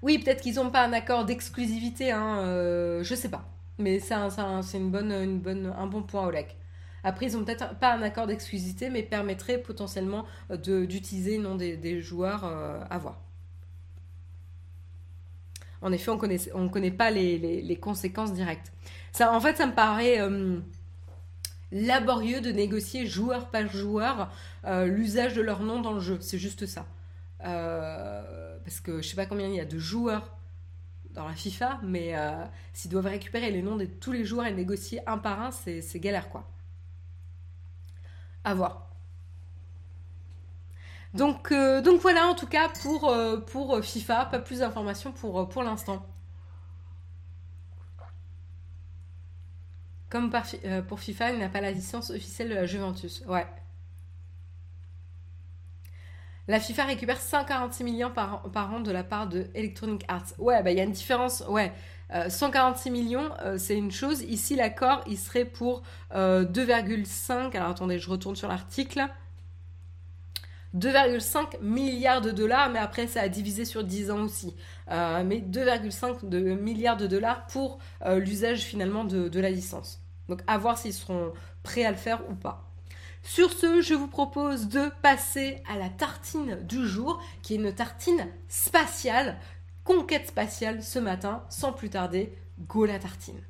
[0.03, 3.49] Oui, peut-être qu'ils n'ont pas un accord d'exclusivité, hein, je sais pas.
[3.79, 4.29] Mais c'est un
[5.87, 6.49] bon point, Oleg.
[7.05, 11.55] Après, ils n'ont peut-être pas un accord d'exclusivité, mais permettrait potentiellement euh, d'utiliser le nom
[11.55, 13.21] des, joueurs euh, à voir.
[15.81, 18.73] En effet, on ne connaît, on connaît pas les, conséquences directes.
[19.13, 20.59] Ça, en fait, ça me paraît euh,
[21.71, 24.33] laborieux de négocier joueur par joueur
[24.67, 26.19] l'usage de leur nom dans le jeu.
[26.21, 26.85] C'est juste ça.
[28.69, 30.37] Parce que je sais pas combien il y a de joueurs
[31.13, 32.15] dans la FIFA, mais
[32.75, 36.01] s'ils doivent récupérer les noms de tous les joueurs et négocier un par un, c'est
[36.01, 36.47] galère quoi.
[38.45, 38.91] À voir.
[41.15, 45.41] Donc, euh, donc voilà en tout cas pour, euh, pour FIFA, pas plus d'informations pour,
[45.41, 46.05] euh, pour l'instant.
[50.11, 50.31] Comme
[50.89, 53.23] pour FIFA, il n'a pas la licence officielle de la Juventus.
[53.27, 53.47] Ouais.
[56.49, 58.43] La FIFA récupère 146 millions par,
[58.73, 60.33] an de la part de Electronic Arts.
[60.39, 61.45] Ouais, bah il y a une différence.
[61.47, 61.73] Ouais.
[62.29, 64.23] 146 euh, millions, euh, c'est une chose.
[64.23, 66.15] Ici, l'accord, il serait pour 2,5.
[66.17, 69.07] Euh, alors attendez, je retourne sur l'article.
[70.75, 74.55] 2,5 milliards de dollars, mais après ça a divisé sur 10 ans aussi.
[74.89, 76.25] mais 2,5
[76.57, 80.01] milliards de dollars pour l'usage finalement de, la licence.
[80.29, 81.33] Donc à voir s'ils seront
[81.63, 82.68] prêts à le faire ou pas.
[83.31, 87.75] Sur ce, je vous propose de passer à la tartine du jour, qui est une
[87.75, 89.37] tartine spatiale,
[89.85, 92.33] conquête spatiale ce matin, sans plus tarder,
[92.67, 93.43] go la tartine.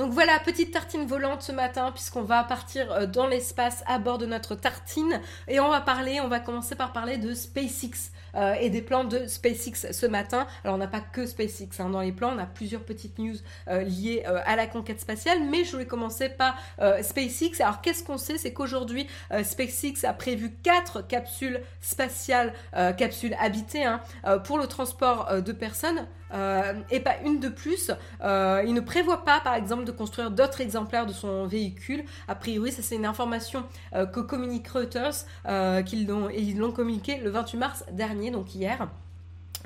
[0.00, 4.16] Donc voilà, petite tartine volante ce matin, puisqu'on va partir euh, dans l'espace à bord
[4.16, 5.20] de notre tartine.
[5.46, 8.10] Et on va parler, on va commencer par parler de SpaceX.
[8.34, 10.46] Euh, et des plans de SpaceX ce matin.
[10.64, 13.34] Alors on n'a pas que SpaceX hein, dans les plans, on a plusieurs petites news
[13.66, 16.56] euh, liées à la conquête spatiale, mais je voulais commencer par
[17.02, 17.60] SpaceX.
[17.60, 18.38] Alors qu'est-ce qu'on sait?
[18.38, 19.08] C'est qu'aujourd'hui
[19.42, 22.54] SpaceX a prévu quatre capsules spatiales,
[22.96, 24.00] capsules habitées, hein,
[24.44, 26.06] pour le transport de personnes.
[26.32, 27.90] Et pas une de plus.
[28.20, 32.04] il ne prévoit pas, par exemple, de construire d'autres exemplaires de son véhicule.
[32.28, 33.64] A priori, ça c'est une information
[33.94, 38.88] euh, que communique Reuters, euh, qu'ils ils l'ont communiqué le 28 mars dernier, donc hier.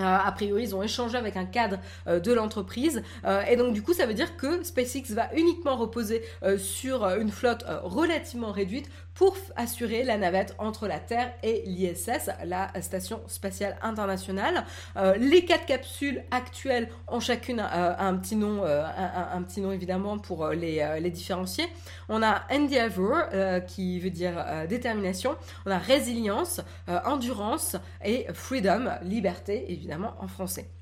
[0.00, 3.02] Euh, a priori, ils ont échangé avec un cadre de l'entreprise.
[3.48, 6.24] et donc, du coup, ça veut dire que SpaceX va uniquement reposer
[6.58, 12.70] sur une flotte relativement réduite pour assurer la navette entre la Terre et l'ISS, la
[12.82, 14.64] Station spatiale internationale.
[14.96, 19.72] Euh, les quatre capsules actuelles ont chacune euh, un petit nom, euh, un, petit nom
[19.72, 21.64] évidemment pour les, les différencier.
[22.08, 23.18] On a Endeavour
[23.66, 25.36] qui veut dire détermination.
[25.66, 26.60] On a résilience,
[27.04, 30.73] endurance et freedom, liberté évidemment en français.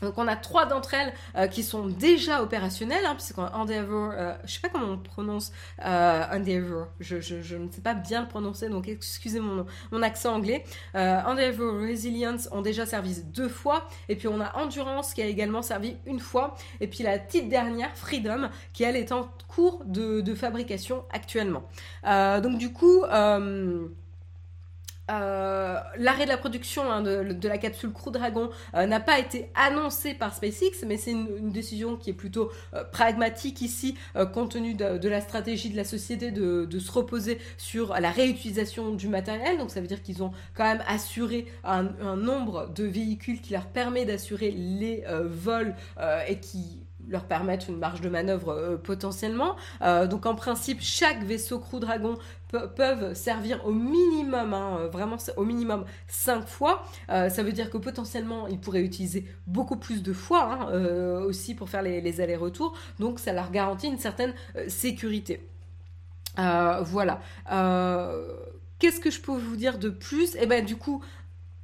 [0.00, 4.32] Donc on a trois d'entre elles euh, qui sont déjà opérationnelles, hein, puisqu'on Endeavor, euh,
[4.44, 5.52] je sais pas comment on prononce
[5.84, 7.16] euh, Endeavor, je,
[7.56, 10.64] ne sais pas bien le prononcer, donc excusez mon, accent anglais.
[10.96, 15.26] Euh, Endeavor Resilience ont déjà servi deux fois, et puis on a Endurance qui a
[15.26, 19.82] également servi une fois, et puis la petite dernière, Freedom, qui elle est en cours
[19.84, 21.62] de fabrication actuellement.
[22.04, 23.04] donc du coup...
[25.12, 29.50] Euh, l'arrêt de la production hein, de, la capsule Crew Dragon euh, n'a pas été
[29.54, 33.94] annoncé par SpaceX, mais c'est une, décision qui est plutôt euh, pragmatique ici,
[34.32, 39.08] compte tenu de, la stratégie de la société de, se reposer sur la réutilisation du
[39.08, 39.58] matériel.
[39.58, 43.52] Donc ça veut dire qu'ils ont quand même assuré un, un, nombre de véhicules qui
[43.52, 45.74] leur permet d'assurer les vols
[46.26, 49.56] et qui leur permettre une marge de manœuvre euh, potentiellement.
[49.82, 52.16] Euh, donc en principe, chaque vaisseau Crew Dragon
[52.76, 56.84] peuvent servir au minimum, hein, euh, vraiment au minimum 5 fois.
[57.08, 61.70] ça veut dire que potentiellement, ils pourraient utiliser beaucoup plus de fois hein, aussi pour
[61.70, 62.76] faire les, allers-retours.
[62.98, 64.34] Donc ça leur garantit une certaine
[64.68, 65.48] sécurité.
[66.36, 67.20] voilà.
[68.78, 70.36] Qu'est-ce que je peux vous dire de plus?
[70.38, 71.02] Eh bien du coup,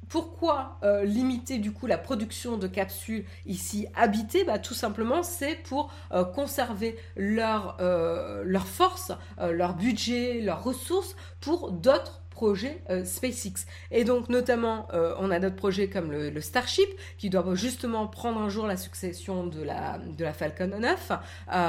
[0.09, 4.43] pourquoi euh, limiter du coup la production de capsules ici habitées?
[4.43, 11.15] Bah, Tout simplement, c'est pour euh, conserver leur, euh, leur force, leur budget, leurs ressources
[11.39, 13.65] pour d'autres projets SpaceX.
[13.91, 16.87] Et donc notamment, on a d'autres projets comme le, Starship,
[17.17, 21.11] qui doit justement prendre un jour la succession de la, de la Falcon 9,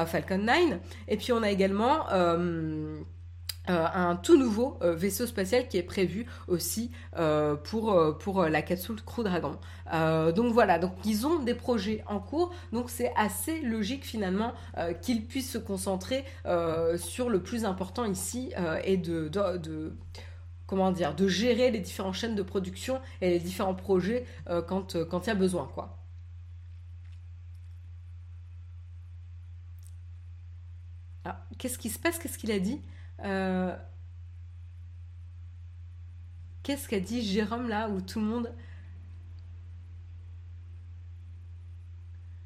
[0.07, 0.79] Falcon 9.
[1.09, 2.07] Et puis on a également...
[3.71, 8.63] Euh, un tout nouveau euh, vaisseau spatial qui est prévu aussi euh, pour, pour la
[8.63, 9.59] capsule Crew Dragon.
[10.35, 14.53] donc voilà, donc ils ont des projets en cours, donc c'est assez logique finalement
[15.03, 16.25] qu'ils puissent se concentrer
[16.97, 18.53] sur le plus important ici
[18.85, 19.93] et de, de,
[20.67, 24.25] comment dire, de gérer les différentes chaînes de production et les différents projets
[24.69, 25.99] quand il y a besoin, quoi.
[31.25, 32.19] Ah, qu'est-ce qui se passe?
[32.19, 32.81] Qu'est-ce qu'il a dit?
[33.25, 33.77] Euh,
[36.63, 38.55] qu'est-ce qu'a dit Jérôme là où tout le monde...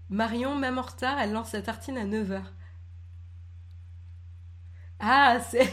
[0.08, 2.42] Marion, même en retard, elle lance la tartine à 9h.
[5.00, 5.68] Ah, c'est...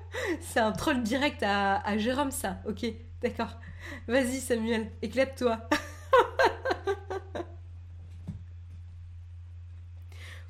[0.40, 2.60] c'est un troll direct à, à Jérôme ça.
[2.66, 2.86] Ok,
[3.22, 3.58] d'accord.
[4.06, 5.68] Vas-y Samuel, éclate-toi.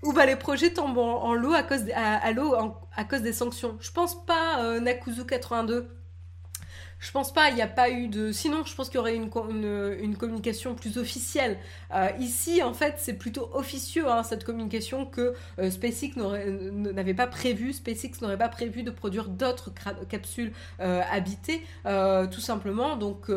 [0.03, 2.55] Ou bah les projets tombent en, lot à cause, à, l'eau
[2.95, 3.77] à cause des sanctions.
[3.81, 5.89] Je pense pas, euh, Nakuzu 82.
[7.01, 8.33] Je pense pas, il n'y a pas eu de.
[8.33, 9.31] Sinon, je pense qu'il y aurait une,
[10.01, 11.59] une, communication plus officielle.
[11.95, 17.29] Euh, ici, en fait, c'est plutôt officieux hein, cette communication que euh, SpaceX n'avait pas
[17.29, 17.73] prévu.
[17.73, 19.73] SpaceX n'aurait pas prévu de produire d'autres
[20.09, 22.97] capsules habitées, tout simplement.
[22.97, 23.31] Donc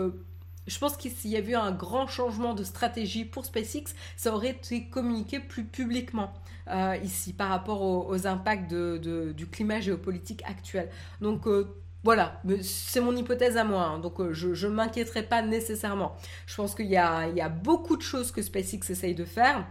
[0.67, 4.51] je pense qu'il y avait eu un grand changement de stratégie pour SpaceX, ça aurait
[4.51, 6.33] été communiqué plus publiquement
[6.69, 10.89] euh, ici par rapport aux, impacts du climat géopolitique actuel.
[11.19, 13.99] Donc euh, voilà, c'est mon hypothèse à moi, hein.
[13.99, 16.15] donc euh, je ne m'inquiéterai pas nécessairement.
[16.45, 19.65] Je pense qu'il y, y a, beaucoup de choses que SpaceX essaye de faire.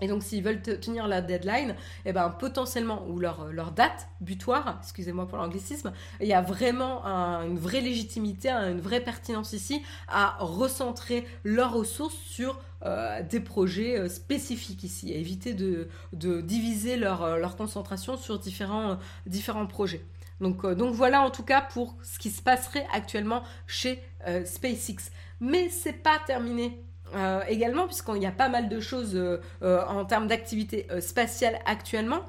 [0.00, 1.74] Et donc, s'ils veulent tenir la deadline,
[2.04, 7.04] eh ben, potentiellement, ou leur, leur date butoir, excusez-moi pour l'anglicisme, il y a vraiment
[7.04, 13.98] une vraie légitimité, une vraie pertinence ici à recentrer leurs ressources sur euh, des projets
[13.98, 19.66] euh, spécifiques ici, à éviter de, de diviser leur, euh, leur, concentration sur différents, différents
[19.66, 20.04] projets.
[20.40, 24.02] Donc, donc, voilà en tout cas pour ce qui se passerait actuellement chez
[24.44, 25.10] SpaceX.
[25.40, 26.84] Mais c'est pas terminé
[27.14, 31.58] euh, également, puisqu'il y a pas mal de choses euh, euh, en termes d'activité spatiale
[31.66, 32.20] actuellement.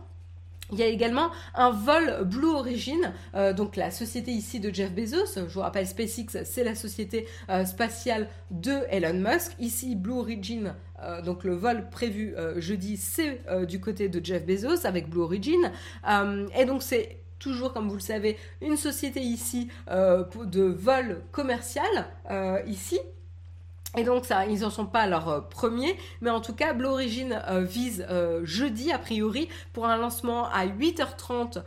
[0.72, 3.14] Il y a également un vol Blue Origin,
[3.56, 5.36] donc la société ici de Jeff Bezos.
[5.36, 7.28] Je vous rappelle, SpaceX, c'est la société
[7.66, 9.52] spatiale de Elon Musk.
[9.60, 10.74] Ici, Blue Origin,
[11.24, 15.72] donc le vol prévu jeudi, c'est du côté de Jeff Bezos avec Blue Origin.
[16.58, 22.08] et donc c'est toujours, comme vous le savez, une société ici de vol commercial
[22.66, 23.00] ici.
[23.98, 26.88] Et donc ça, ils n'en sont pas leur euh, premier, mais en tout cas, Blue
[26.88, 31.64] Origin euh, vise euh, jeudi a priori pour un lancement à 8h30,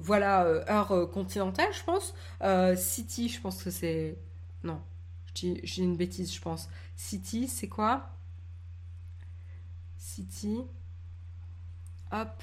[0.00, 2.14] voilà, heure continentale, je pense.
[2.80, 4.16] City, je pense que c'est...
[4.62, 4.80] Non,
[5.34, 6.68] j'ai une bêtise, je pense.
[6.96, 8.10] City, c'est quoi?
[9.96, 10.62] City.
[12.12, 12.42] Hop.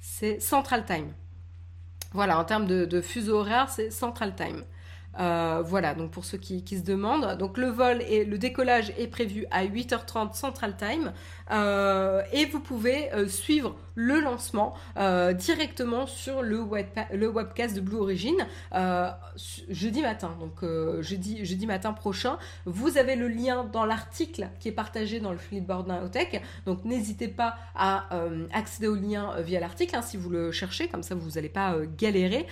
[0.00, 1.12] C'est Central Time.
[2.12, 4.64] Voilà, en termes de fuseau horaire, c'est Central Time.
[5.20, 7.36] Euh, voilà, donc pour ceux qui, se demandent.
[7.38, 11.12] Donc le vol et le décollage est prévu à 8h30 Central Time.
[11.52, 14.74] Euh, et vous pouvez euh, suivre le lancement
[15.34, 16.64] directement sur le,
[17.12, 18.34] le, webcast de Blue Origin
[19.68, 20.34] jeudi matin.
[20.40, 20.64] Donc
[21.02, 22.38] jeudi, jeudi matin prochain.
[22.64, 26.40] Vous avez le lien dans l'article qui est partagé dans le Flipboard Naotech.
[26.64, 28.08] Donc n'hésitez pas à
[28.54, 30.88] accéder au lien via l'article hein, si vous le cherchez.
[30.88, 32.46] Comme ça, vous n'allez pas galérer.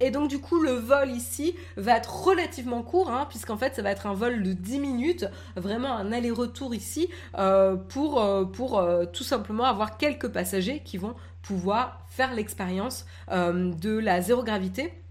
[0.00, 3.82] et donc du coup, le vol ici va être relativement court, hein, puisqu'en fait ça
[3.82, 5.26] va être un vol de 10 minutes,
[5.56, 11.14] vraiment un aller-retour ici, euh, pour, euh, euh, tout simplement avoir quelques passagers qui vont
[11.42, 15.01] pouvoir faire l'expérience de la zéro gravité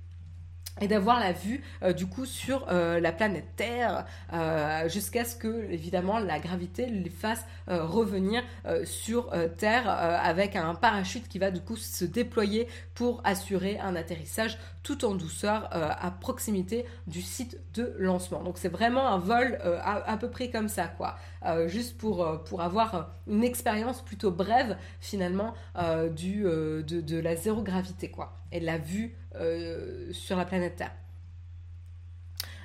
[0.82, 5.36] et d'avoir la vue euh, du coup sur euh, la planète Terre euh, jusqu'à ce
[5.36, 8.44] que évidemment la gravité les fasse revenir
[8.84, 14.58] sur Terre avec un parachute qui va du coup se déployer pour assurer un atterrissage
[14.84, 18.42] tout en douceur à proximité du site de lancement.
[18.42, 21.18] Donc c'est vraiment un vol à, peu près comme ça quoi,
[21.68, 25.54] juste pour, pour avoir une expérience plutôt brève finalement
[26.16, 30.76] du, de, de la zéro gravité quoi et de la vue euh, sur la planète
[30.76, 30.92] Terre.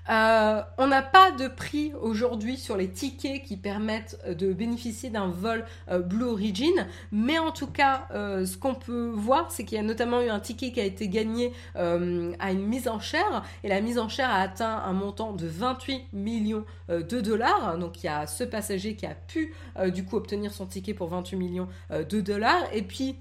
[0.09, 5.27] Euh, on n'a pas de prix aujourd'hui sur les tickets qui permettent de bénéficier d'un
[5.27, 9.81] vol euh, Blue Origin, mais en tout cas, ce qu'on peut voir, c'est qu'il y
[9.81, 13.69] a notamment eu un ticket qui a été gagné à une mise en chair, et
[13.69, 17.79] la mise en chair a atteint un montant de 28 millions de dollars.
[17.79, 19.55] Donc il y a ce passager qui a pu
[19.89, 23.17] du coup obtenir son ticket pour 28 millions de dollars, et puis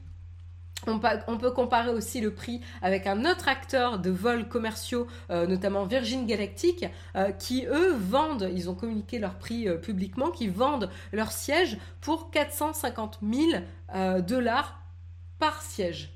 [0.87, 5.85] on peut, comparer aussi le prix avec un autre acteur de vols commerciaux, euh, notamment
[5.85, 10.89] Virgin Galactic, euh, qui eux vendent, ils ont communiqué leur prix euh, publiquement, qui vendent
[11.11, 13.61] leur siège pour 450 000
[14.21, 14.81] dollars
[15.39, 16.11] par siège.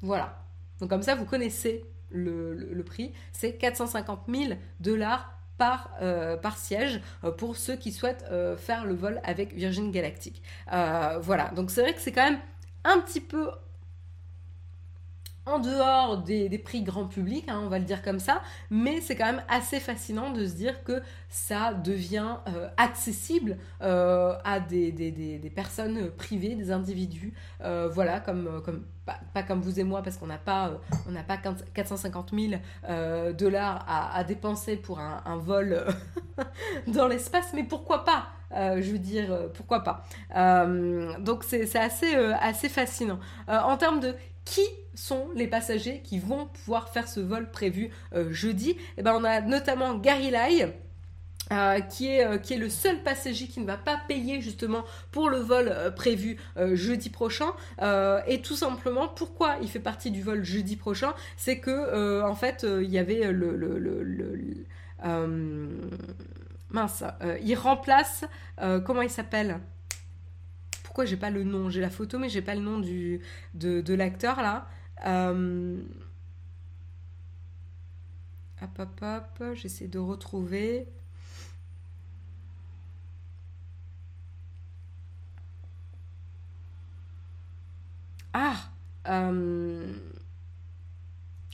[0.00, 0.38] Voilà.
[0.80, 3.12] Donc comme ça, vous connaissez le, prix.
[3.32, 5.90] C'est 450 000 dollars par,
[6.42, 7.00] par, siège
[7.38, 8.24] pour ceux qui souhaitent
[8.58, 10.42] faire le vol avec Virgin Galactic.
[10.70, 12.40] voilà, donc c'est vrai que c'est quand même
[12.84, 13.50] un petit peu
[15.46, 19.14] en dehors des, prix grand public, hein, on va le dire comme ça, mais c'est
[19.14, 25.52] quand même assez fascinant de se dire que ça devient euh, accessible euh, à des,
[25.54, 28.62] personnes privées, des individus, euh, voilà, comme,
[29.04, 33.84] pas, comme vous et moi, parce qu'on n'a pas, on n'a pas 450 000 dollars
[33.86, 35.84] à, dépenser pour un vol
[36.86, 38.28] dans l'espace, mais pourquoi pas?
[38.54, 40.04] Je veux dire, pourquoi pas.
[41.18, 43.18] donc c'est assez, fascinant.
[43.48, 48.32] en termes de qui sont les passagers qui vont pouvoir faire ce vol prévu euh,
[48.32, 50.72] jeudi eh ben, On a notamment Gary Lai.
[51.52, 54.82] Euh, qui, est, euh, le seul passager qui ne va pas payer justement
[55.12, 56.38] pour le vol prévu
[56.72, 57.52] jeudi prochain
[58.26, 62.64] et tout simplement pourquoi il fait partie du vol jeudi prochain c'est que en fait
[62.66, 64.64] il y avait le
[66.70, 67.04] mince
[67.42, 68.24] il remplace
[68.84, 69.60] comment il s'appelle?
[70.82, 71.70] Pourquoi j'ai pas le nom?
[71.70, 74.68] J'ai la photo, mais j'ai pas le nom de, l'acteur là.
[75.06, 75.82] Euh...
[78.62, 80.86] Hop, hop, hop, j'essaie de retrouver.
[88.32, 88.56] Ah,
[89.08, 89.92] euh,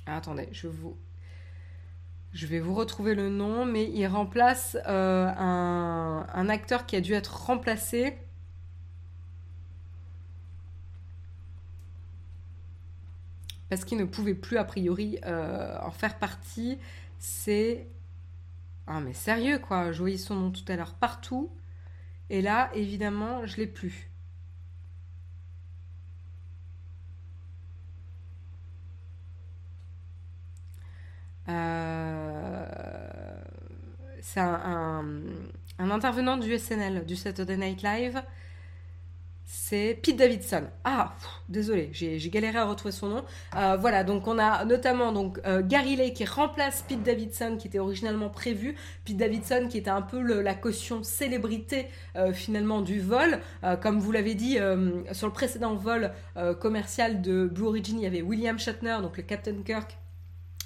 [0.06, 0.96] ah Attendez, je vous...
[2.32, 7.12] Je vais vous retrouver le nom, mais il remplace un, un acteur qui a dû
[7.12, 8.16] être remplacé.
[13.70, 16.78] parce qu'il ne pouvait plus a priori en faire partie.
[17.18, 17.86] C'est...
[18.86, 21.50] Ah mais sérieux quoi, je voyais son nom tout à l'heure partout.
[22.30, 24.10] Et là, évidemment, je l'ai plus.
[31.48, 32.19] Euh,
[34.32, 35.02] c'est un,
[35.78, 38.22] intervenant du SNL, du Saturday Night Live,
[39.44, 40.62] c'est Pete Davidson.
[40.84, 41.16] Ah,
[41.48, 43.24] désolé, j'ai galéré à retrouver son nom.
[43.56, 47.66] Euh, voilà, donc on a notamment donc euh, Gary Lay qui remplace Pete Davidson qui
[47.66, 48.76] était originalement prévu.
[49.04, 53.40] Pete Davidson qui était un peu la caution célébrité euh, finalement du vol.
[53.82, 54.58] comme vous l'avez dit
[55.10, 56.12] sur le précédent vol
[56.60, 59.98] commercial de Blue Origin, il y avait William Shatner, donc le Captain Kirk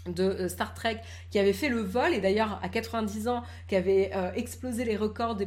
[0.06, 1.00] de Star Trek
[1.30, 5.36] qui avait fait le vol et d'ailleurs à 90 ans qui avait explosé les records
[5.36, 5.44] de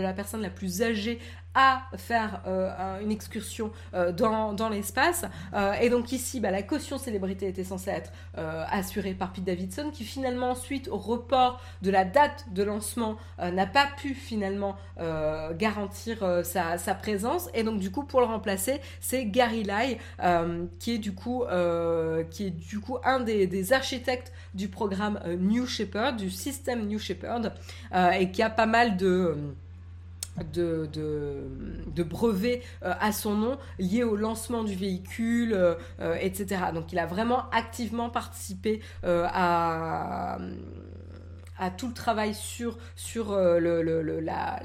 [0.00, 1.18] la personne la plus âgée
[1.54, 5.24] à faire euh, une excursion euh, dans, dans l'espace.
[5.52, 9.90] Euh, et donc ici, bah, la caution célébrité était censée être assurée par Pete Davidson,
[9.92, 14.76] qui finalement ensuite, au report de la date de lancement, n'a pas pu finalement
[15.58, 17.50] garantir sa, sa, présence.
[17.54, 19.98] Et donc du coup, pour le remplacer, c'est Gary Lai,
[20.78, 21.44] qui est du coup,
[22.30, 26.98] qui est du coup un des, des architectes du programme New Shepard, du système New
[26.98, 27.42] Shepard,
[28.18, 29.36] et qui a pas mal de
[30.44, 36.62] de, de, brevets euh, à son nom liés au lancement du véhicule, euh, euh, etc.
[36.74, 40.38] Donc il a vraiment activement participé à
[41.60, 43.60] à tout le travail sur, sur euh,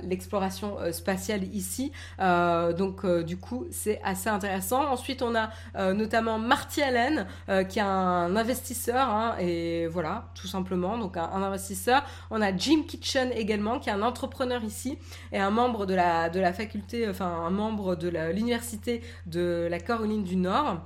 [0.01, 1.91] l'exploration euh, spatiale ici.
[2.19, 4.89] Euh, donc du coup, c'est assez intéressant.
[4.89, 5.49] Ensuite, on a
[5.93, 7.27] notamment Marty Allen,
[7.67, 12.03] qui est un investisseur, hein, et voilà, tout simplement, donc un, investisseur.
[12.31, 14.97] On a Jim Kitchen également, qui est un entrepreneur ici,
[15.31, 19.79] et un membre de la, de la faculté, enfin un membre de l'université de la
[19.79, 20.81] Caroline du Nord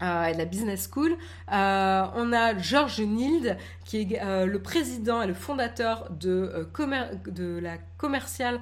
[0.00, 1.16] euh, de la Business School.
[1.52, 6.68] Euh, on a George Nild, qui est euh, le président et le fondateur de,
[7.60, 8.60] la Commercial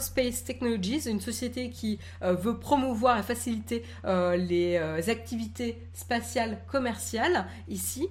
[0.00, 4.78] Space Technologies, une société qui veut promouvoir et faciliter les
[5.08, 8.08] activités spatiales commerciales ici.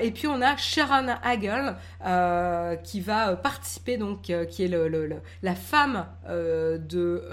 [0.00, 1.76] et puis on a Sharon Hagel
[2.82, 7.24] qui va participer, donc qui est la femme de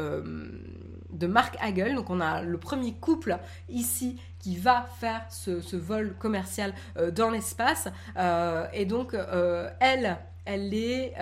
[1.12, 1.96] de Mark Hagel.
[1.96, 3.38] Donc on a le premier couple
[3.70, 4.18] ici
[4.48, 7.90] qui va faire ce, vol commercial euh, dans l'espace.
[8.16, 11.16] Euh, et donc, euh, elle, elle est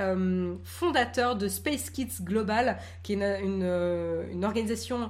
[0.63, 5.09] fondateur de Space Kids Global, qui est une, organisation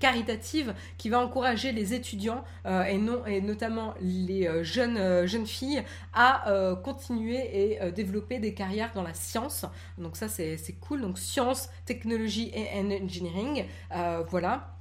[0.00, 5.82] caritative qui va encourager les étudiants et, et notamment les jeunes, jeunes filles
[6.14, 6.50] à
[6.82, 9.66] continuer et développer des carrières dans la science.
[9.98, 11.02] Donc ça, c'est cool.
[11.02, 13.66] Donc science, technologie et engineering.
[14.30, 14.77] voilà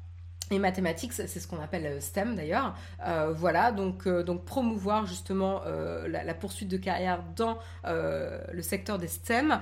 [0.52, 2.76] et mathématiques, c'est ce qu'on appelle euh, STEM d'ailleurs.
[3.06, 5.62] Euh, voilà, donc, euh, donc promouvoir justement
[6.08, 9.60] la, poursuite de carrière dans le secteur des STEM.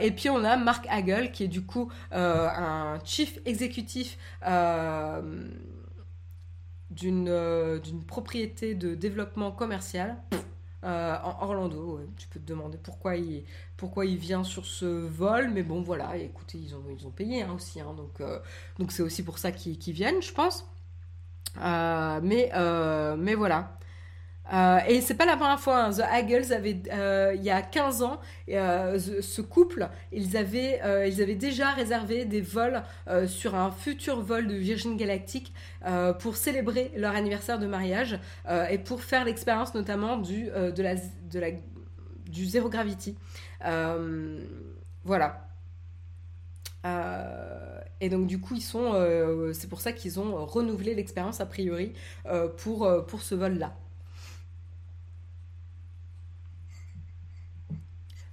[0.00, 4.18] et puis on a Mark Hagel qui est du coup un chief exécutif
[6.90, 10.16] d'une propriété de développement commercial.
[10.82, 13.44] En Orlando, tu peux te demander pourquoi il,
[13.76, 17.42] pourquoi il vient sur ce vol, mais bon voilà, écoutez, ils ont, ils ont payé
[17.42, 18.38] hein, aussi, hein, donc euh,
[18.78, 20.66] donc c'est aussi pour ça qu'ils viennent, je pense.
[21.58, 23.76] Euh, mais, euh, mais voilà.
[24.88, 25.90] Et c'est pas la première fois, hein.
[25.90, 26.82] The Haggles avait,
[27.36, 32.82] il y a 15 ans, ce couple, ils avaient, ils avaient déjà réservé des vols
[33.26, 35.54] sur un futur vol de Virgin Galactic
[36.18, 38.18] pour célébrer leur anniversaire de mariage
[38.70, 40.82] et pour faire l'expérience notamment du, de
[42.32, 43.16] du zéro gravity.
[43.64, 44.40] Euh,
[45.04, 45.48] voilà.
[46.84, 51.40] Euh, et donc du coup, ils sont, euh, c'est pour ça qu'ils ont renouvelé l'expérience
[51.40, 51.92] a priori
[52.56, 53.76] pour, pour ce vol-là.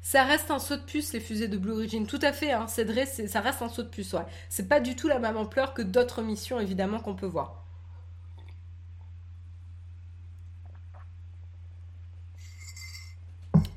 [0.10, 2.08] Ça reste un saut de puce, les fusées de Blue Origin.
[2.08, 4.26] Tout à fait, hein, Cédré, ça reste un saut de puce, ouais.
[4.50, 7.64] C'est pas du tout la même ampleur que d'autres missions, évidemment, qu'on peut voir.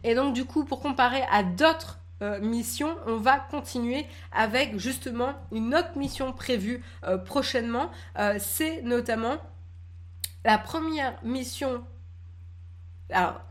[0.04, 5.34] Et donc du coup, pour comparer à d'autres euh, missions, on va continuer avec justement
[5.52, 7.90] une autre mission prévue euh, prochainement.
[8.18, 9.36] Euh, c'est notamment
[10.46, 11.84] la première mission.
[13.10, 13.42] Alors,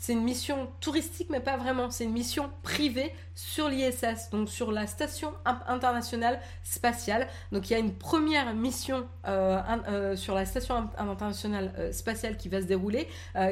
[0.00, 1.90] c'est une mission touristique, mais pas vraiment.
[1.90, 7.28] C'est une mission privée sur l'ISS, donc sur la station internationale spatiale.
[7.52, 12.38] Donc il y a une première mission euh, euh, sur la station internationale euh, spatiale
[12.38, 13.08] qui va se dérouler,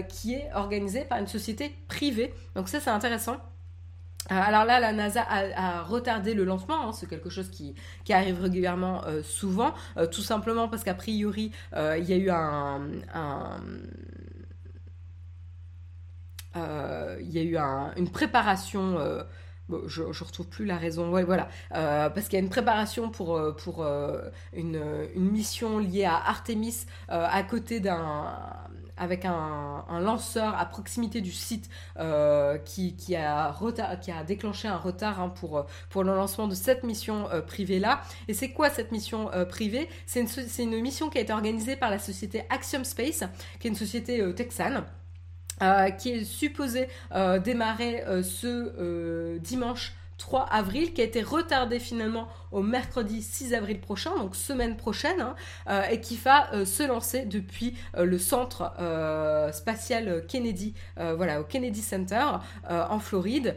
[0.09, 2.33] qui est organisée par une société privée.
[2.55, 3.37] Donc ça c'est intéressant.
[4.31, 6.93] Alors là, la NASA a, retardé le lancement, hein.
[6.93, 7.75] c'est quelque chose qui,
[8.11, 9.73] arrive régulièrement souvent,
[10.11, 13.61] tout simplement parce qu'a priori, il y a eu un
[16.55, 17.57] il y a eu
[17.97, 18.99] une préparation.
[18.99, 19.23] Euh,
[19.87, 21.11] je, ne retrouve plus la raison.
[21.11, 21.49] Voilà.
[21.75, 23.87] Euh, parce qu'il y a une préparation pour, pour
[24.55, 24.81] une,
[25.15, 28.35] mission liée à Artemis à côté d'un
[29.01, 31.71] avec un, lanceur à proximité du site
[32.65, 33.55] qui, qui, a
[34.01, 38.01] qui a déclenché un retard hein, pour, pour le lancement de cette mission privée-là.
[38.27, 39.89] Et c'est quoi cette mission privée?
[40.07, 43.23] C'est une, une, mission qui a été organisée par la société Axiom Space,
[43.61, 44.85] qui est une société texane.
[45.61, 51.79] Euh, qui est supposé euh, démarrer euh, ce dimanche 3 avril, qui a été retardé
[51.79, 55.35] finalement au mercredi 6 avril prochain, donc semaine prochaine, hein,
[55.69, 58.73] euh, et qui va euh, se lancer depuis euh, le centre
[59.53, 62.25] spatial Kennedy, voilà, au Kennedy Center
[62.69, 63.57] en Floride,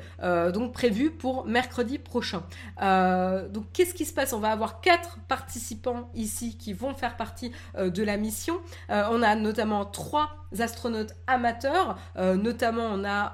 [0.54, 2.44] donc prévu pour mercredi prochain.
[2.80, 4.34] donc qu'est-ce qui se passe?
[4.34, 8.60] On va avoir quatre participants ici qui vont faire partie de la mission.
[8.90, 10.30] on a notamment trois
[10.60, 13.34] astronautes amateurs, notamment on a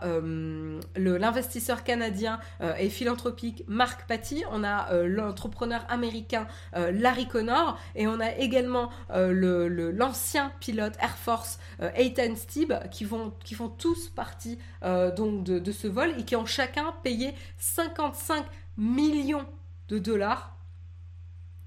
[0.95, 2.39] l'investisseur canadien
[2.79, 8.35] et philanthropique Marc Paty, on a l'entrepreneur entrepreneur américain euh, Larry Connor et on a
[8.35, 15.87] également euh, l'ancien pilote Air Force euh, Ethan Steeb qui, font tous partie de, ce
[15.87, 18.45] vol et qui ont chacun payé 55
[18.77, 19.45] millions
[19.87, 20.57] de dollars.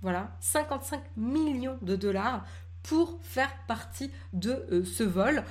[0.03, 2.45] Voilà, 55 millions de dollars
[2.83, 5.43] pour faire partie de ce vol.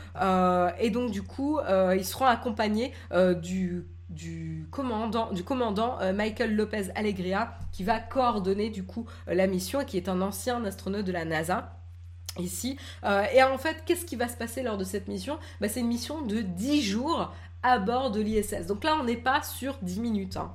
[0.79, 1.59] et donc du coup,
[1.95, 2.93] ils seront accompagnés
[3.41, 9.35] du du commandant, du commandant euh, Michael Lopez Alegria qui va coordonner du coup euh,
[9.35, 11.75] la mission et qui est un ancien astronaute de la NASA
[12.39, 12.77] ici.
[13.03, 15.37] Euh, et en fait, qu'est-ce qui va se passer lors de cette mission?
[15.61, 18.65] Bah, C'est une mission de 10 jours à bord de l'ISS.
[18.67, 20.37] Donc là, on n'est pas sur 10 minutes.
[20.37, 20.51] Hein.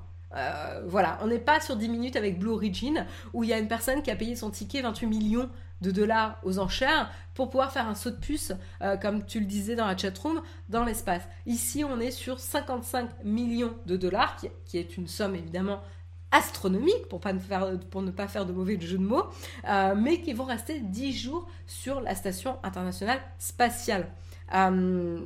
[0.86, 3.68] voilà, on n'est pas sur 10 minutes avec Blue Origin où il y a une
[3.68, 5.48] personne qui a payé son ticket 28 millions
[5.84, 8.52] de dollars aux enchères pour pouvoir faire un saut de puce,
[8.82, 11.22] euh, comme tu le disais dans la chatroom, dans l'espace.
[11.46, 15.80] Ici, on est sur 55 millions de dollars, qui, est une somme évidemment
[16.30, 19.26] astronomique, pour, pas ne, faire, pour ne pas faire de mauvais jeu de mots,
[19.68, 24.08] euh, mais qui vont rester 10 jours sur la station internationale spatiale.
[24.54, 25.20] Euh,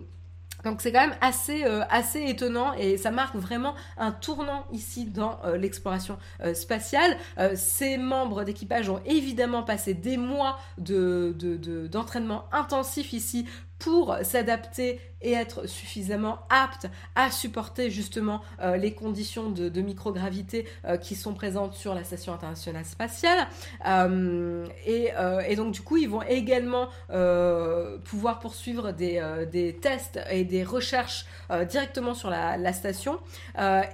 [0.65, 5.07] donc c'est quand même assez, euh, assez étonnant et ça marque vraiment un tournant ici
[5.07, 7.17] dans euh, l'exploration euh, spatiale.
[7.55, 13.47] ces membres d'équipage ont évidemment passé des mois d'entraînement de, intensif ici
[13.79, 20.97] pour s'adapter et être suffisamment apte à supporter justement euh, les conditions de, microgravité euh,
[20.97, 23.47] qui sont présentes sur la station internationale spatiale.
[23.87, 26.89] Euh, et, donc du coup, ils vont également
[28.05, 31.27] pouvoir poursuivre des, tests et des recherches
[31.69, 33.19] directement sur la, la station.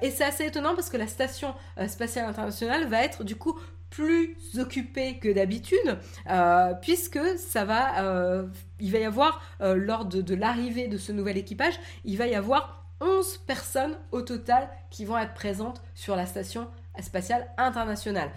[0.03, 1.55] et c'est assez étonnant parce que la station
[1.89, 3.59] spatiale internationale va être du coup
[3.95, 5.99] plus occupé que d'habitude,
[6.29, 8.49] euh, puisque ça va, euh,
[8.81, 12.35] il va y avoir, euh, lors de, l'arrivée de ce nouvel équipage, il va y
[12.35, 16.69] avoir 11 personnes au total qui vont être présentes sur la station
[17.01, 18.31] spatiale internationale.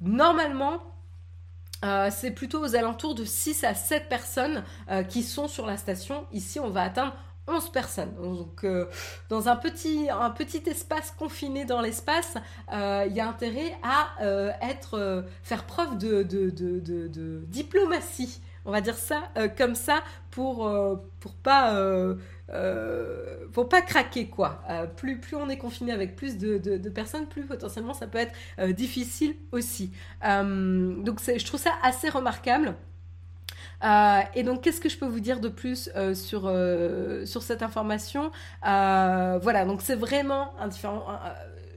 [0.00, 0.82] Normalement,
[2.10, 4.64] c'est plutôt aux alentours de 6 à 7 personnes
[5.10, 6.26] qui sont sur la station.
[6.32, 7.14] Ici, on va atteindre
[7.46, 8.14] 11 personnes.
[8.14, 8.86] Donc, euh,
[9.28, 12.36] dans un petit, un petit espace confiné dans l'espace,
[12.72, 18.40] euh, il y a intérêt à euh, être, faire preuve de, diplomatie.
[18.66, 19.24] On va dire ça
[19.58, 20.72] comme ça pour,
[21.20, 21.78] pour pas.
[23.52, 24.62] pour pas craquer quoi.
[24.96, 28.34] plus, plus on est confiné avec plus de, personnes, plus potentiellement ça peut être
[28.72, 29.92] difficile aussi.
[30.22, 32.74] donc je trouve ça assez remarquable.
[33.82, 37.42] Euh, et donc, qu'est-ce que je peux vous dire de plus euh, sur, euh, sur
[37.42, 38.30] cette information?
[38.62, 41.04] Voilà, donc c'est vraiment un différent.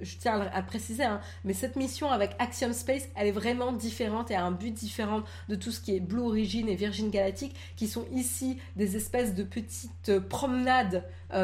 [0.02, 4.30] je tiens à préciser, hein, mais cette mission avec Axiom Space, elle est vraiment différente
[4.30, 7.56] et a un but différent de tout ce qui est Blue Origin et Virgin Galactic,
[7.76, 11.04] qui sont ici des espèces de petites promenades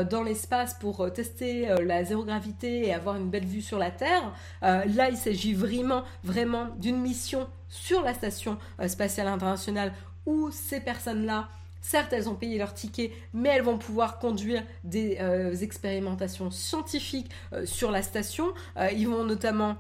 [0.10, 4.34] dans l'espace pour tester la zéro gravité et avoir une belle vue sur la Terre.
[4.62, 9.94] là, il s'agit vraiment, vraiment d'une mission sur la station spatiale internationale
[10.26, 11.50] où ces personnes-là,
[11.82, 17.30] certes, elles ont payé leur ticket, mais elles vont pouvoir conduire des euh, expérimentations scientifiques
[17.54, 18.54] euh, sur la station.
[18.78, 19.78] Euh, ils vont notamment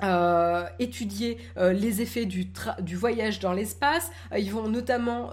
[0.00, 2.52] euh, étudier euh, les effets du,
[2.82, 4.12] du, voyage dans l'espace.
[4.32, 5.30] Euh, ils vont notamment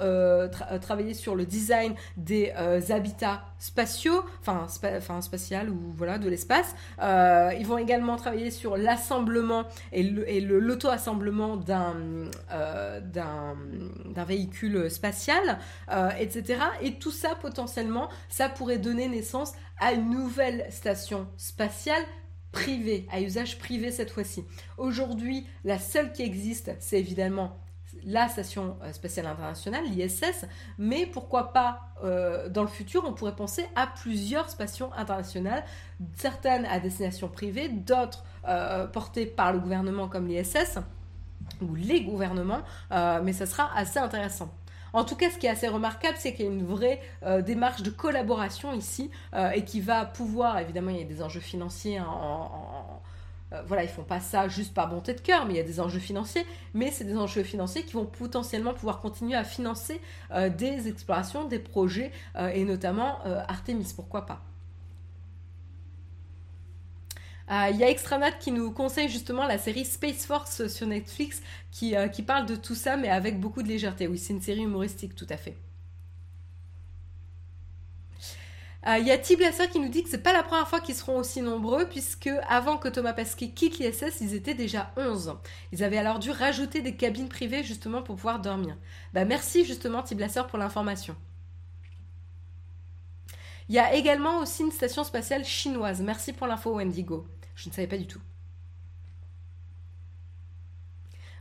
[0.81, 2.51] travailler sur le design des
[2.89, 4.67] habitats spatiaux, enfin,
[4.97, 6.75] enfin spatial ou voilà de l'espace.
[6.99, 10.03] ils vont également travailler sur l'assemblement et
[10.41, 11.95] l'auto-assemblement d'un
[13.13, 15.59] d'un véhicule spatial,
[16.19, 16.59] etc.
[16.81, 22.03] Et tout ça potentiellement, ça pourrait donner naissance à une nouvelle station spatiale
[22.55, 24.45] privé, à usage privé cette fois-ci.
[24.77, 27.59] Aujourd'hui, la seule qui existe, c'est évidemment
[28.05, 30.45] la Station euh, spatiale internationale, l'ISS,
[30.77, 35.65] mais pourquoi pas euh, dans le futur, on pourrait penser à plusieurs stations internationales,
[36.15, 40.79] certaines à destination privée, d'autres euh, portées par le gouvernement comme l'ISS
[41.61, 42.61] ou les gouvernements,
[43.23, 44.51] mais ça sera assez intéressant.
[44.93, 47.41] En tout cas, ce qui est assez remarquable, c'est qu'il y a une vraie euh,
[47.41, 51.41] démarche de collaboration ici euh, et qui va pouvoir, évidemment, il y a des enjeux
[51.41, 53.01] financiers en,
[53.53, 55.63] euh, voilà, ils font pas ça juste par bonté de cœur, mais il y a
[55.63, 60.01] des enjeux financiers, mais c'est des enjeux financiers qui vont potentiellement pouvoir continuer à financer
[60.57, 62.11] des explorations, des projets,
[62.53, 64.41] et notamment Artemis, pourquoi pas.
[67.51, 71.41] Euh, il y a Extranat qui nous conseille justement la série Space Force sur Netflix
[71.71, 74.07] qui, euh, qui parle de tout ça mais avec beaucoup de légèreté.
[74.07, 75.55] Oui, c'est une série humoristique tout à fait.
[78.87, 80.93] Euh, il y a Tiblasser qui nous dit que c'est pas la première fois qu'ils
[80.93, 85.37] seront aussi nombreux, puisque avant que Thomas Pasquet quitte l'ISS, ils étaient déjà 11.
[85.71, 88.77] Ils avaient alors dû rajouter des cabines privées justement pour pouvoir dormir.
[89.13, 91.15] Bah, merci justement Tiblasser pour l'information.
[93.69, 96.01] Il y a également aussi une station spatiale chinoise.
[96.01, 97.27] Merci pour l'info Wendigo.
[97.55, 98.21] Je ne savais pas du tout.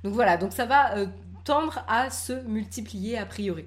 [0.02, 1.06] Donc voilà, donc ça va euh,
[1.44, 3.66] tendre à se multiplier a priori.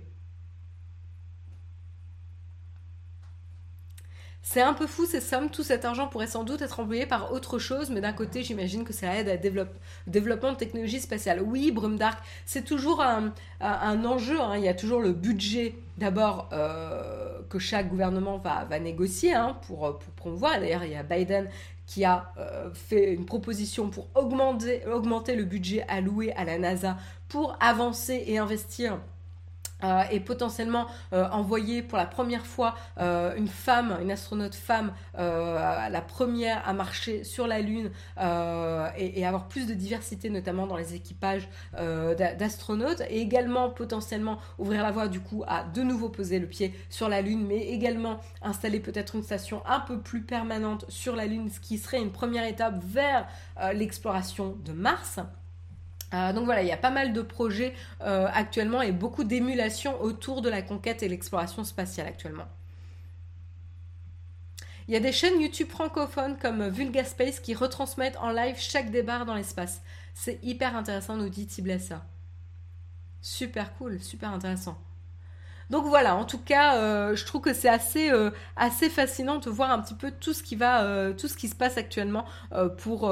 [4.49, 7.33] C'est un peu fou ces sommes, tout cet argent pourrait sans doute être employé par
[7.33, 11.41] autre chose, mais d'un côté j'imagine que ça aide à développement de technologies spatiales.
[11.41, 14.55] Oui, Brume Dark, c'est toujours un, enjeu, hein.
[14.55, 19.99] il y a toujours le budget d'abord euh, que chaque gouvernement va, négocier hein, pour,
[19.99, 21.49] pour promouvoir, d'ailleurs il y a Biden
[21.85, 26.95] qui a euh, fait une proposition pour augmenter le budget alloué à la NASA
[27.27, 28.97] pour avancer et investir
[29.83, 34.91] euh, et potentiellement euh, envoyer pour la première fois euh, une femme, une astronaute femme,
[35.17, 40.95] la première à marcher sur la Lune et, avoir plus de diversité, notamment dans les
[40.95, 46.47] équipages d'astronautes, et également potentiellement ouvrir la voie du coup à de nouveau poser le
[46.47, 51.15] pied sur la Lune, mais également installer peut-être une station un peu plus permanente sur
[51.15, 53.27] la Lune, ce qui serait une première étape vers
[53.73, 55.19] l'exploration de Mars.
[56.13, 60.01] Euh, donc voilà, il y a pas mal de projets euh, actuellement et beaucoup d'émulation
[60.01, 62.47] autour de la conquête et l'exploration spatiale actuellement.
[64.87, 69.25] Il y a des chaînes YouTube francophones comme Vulgaspace qui retransmettent en live chaque débarre
[69.25, 69.81] dans l'espace.
[70.13, 72.05] C'est hyper intéressant, nous dit Tiblessa.
[73.21, 74.77] Super cool, super intéressant.
[75.69, 78.09] Donc voilà, en tout cas, euh, je trouve que c'est assez,
[78.89, 82.23] fascinant de voir un petit peu tout ce qui se passe actuellement
[82.77, 83.11] pour,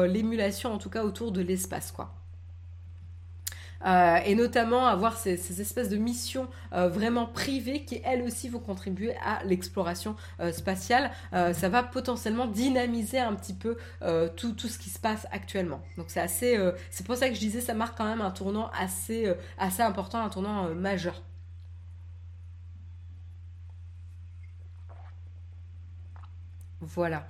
[0.00, 1.94] l'émulation, en tout cas autour de l'espace.
[3.84, 8.60] Euh, et notamment avoir ces, espèces de missions euh, vraiment privées qui elles aussi vont
[8.60, 11.10] contribuer à l'exploration euh, spatiale.
[11.32, 13.76] ça va potentiellement dynamiser un petit peu
[14.36, 15.80] tout, tout, ce qui se passe actuellement.
[15.96, 16.58] Donc c'est assez,
[16.90, 20.20] c'est pour ça que je disais ça marque quand même un tournant assez, assez important,
[20.20, 21.22] un tournant majeur.
[26.80, 27.26] Voilà.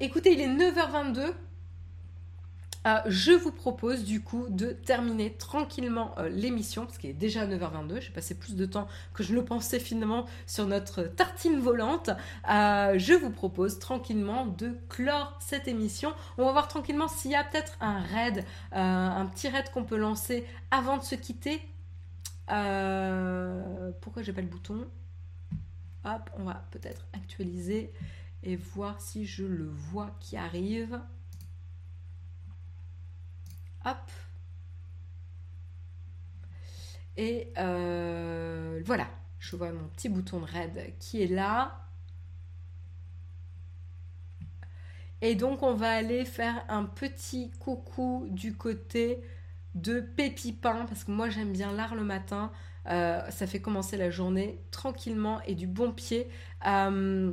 [0.00, 1.32] écoutez, il est 9h22.
[2.86, 7.44] Euh, je vous propose du coup de terminer tranquillement euh, l'émission, parce qu'il est déjà
[7.46, 12.10] 9h22, j'ai passé plus de temps que je le pensais finalement sur notre tartine volante.
[12.48, 16.12] Euh, je vous propose tranquillement de clore cette émission.
[16.38, 19.96] On va voir tranquillement s'il y a peut-être un raid, un petit raid qu'on peut
[19.96, 21.60] lancer avant de se quitter.
[22.46, 24.86] pourquoi j'ai pas le bouton?
[26.04, 27.92] Hop, on va peut-être actualiser
[28.44, 31.00] et voir si je le vois qui arrive.
[37.16, 39.08] Et euh, voilà,
[39.38, 41.82] je vois mon petit bouton de raid qui est là.
[45.22, 49.22] Et donc on va aller faire un petit coucou du côté
[49.74, 52.52] de Pépipin, parce que moi j'aime bien l'art le matin.
[52.88, 56.28] Euh, ça fait commencer la journée tranquillement et du bon pied.
[56.66, 57.32] Euh,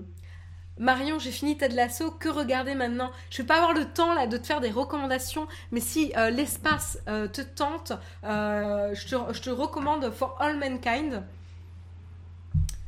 [0.80, 3.12] Marion, j'ai fini Ted Lasso, que regarder maintenant?
[3.30, 6.98] Je vais pas avoir le temps de te faire des recommandations, mais si euh, l'espace
[7.08, 7.94] euh, te tente,
[8.24, 11.22] euh, je, te, recommande For All Mankind.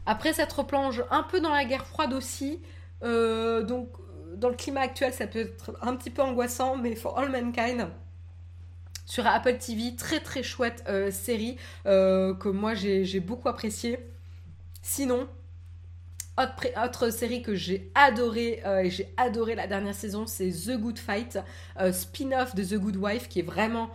[0.08, 2.60] Après, ça te replonge un peu dans la guerre froide aussi,
[3.02, 3.90] donc
[4.36, 7.88] dans le climat actuel, ça peut être un petit peu angoissant, mais For All Mankind,
[9.06, 14.00] sur Apple TV, très très chouette série que moi j'ai beaucoup appréciée.
[14.84, 15.28] Sinon,
[16.38, 21.40] autre, série que j'ai adoré et j'ai adoré la dernière saison, c'est The Good Fight,
[21.92, 23.90] spin-off de The Good Wife qui est vraiment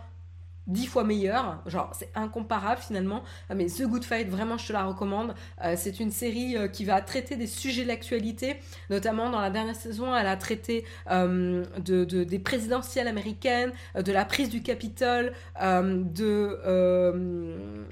[0.67, 4.73] dix fois meilleur, genre c'est incomparable finalement, ah, mais The Good Fight, vraiment je te
[4.73, 8.57] la recommande, euh, c'est une série euh, qui va traiter des sujets de l'actualité,
[8.89, 14.25] notamment dans la dernière saison elle a traité euh, de, des présidentielles américaines, de la
[14.25, 17.83] prise du Capitole, de euh,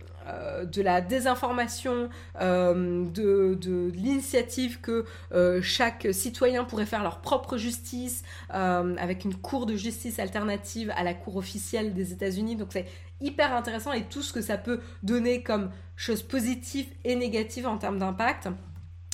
[0.66, 2.10] de la désinformation,
[2.42, 9.66] euh, de, l'initiative que euh, chaque citoyen pourrait faire leur propre justice avec une cour
[9.66, 12.56] de justice alternative à la cour officielle des États-Unis.
[12.56, 12.86] Donc c'est
[13.22, 17.78] hyper intéressant et tout ce que ça peut donner comme choses positives et négatives en
[17.78, 18.50] termes d'impact.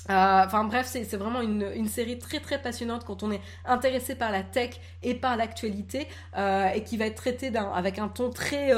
[0.08, 4.44] Enfin bref, c'est vraiment une, série très très passionnante quand on est intéressé par la
[4.44, 6.08] tech et par l'actualité
[6.38, 8.72] et qui va être traitée avec un ton très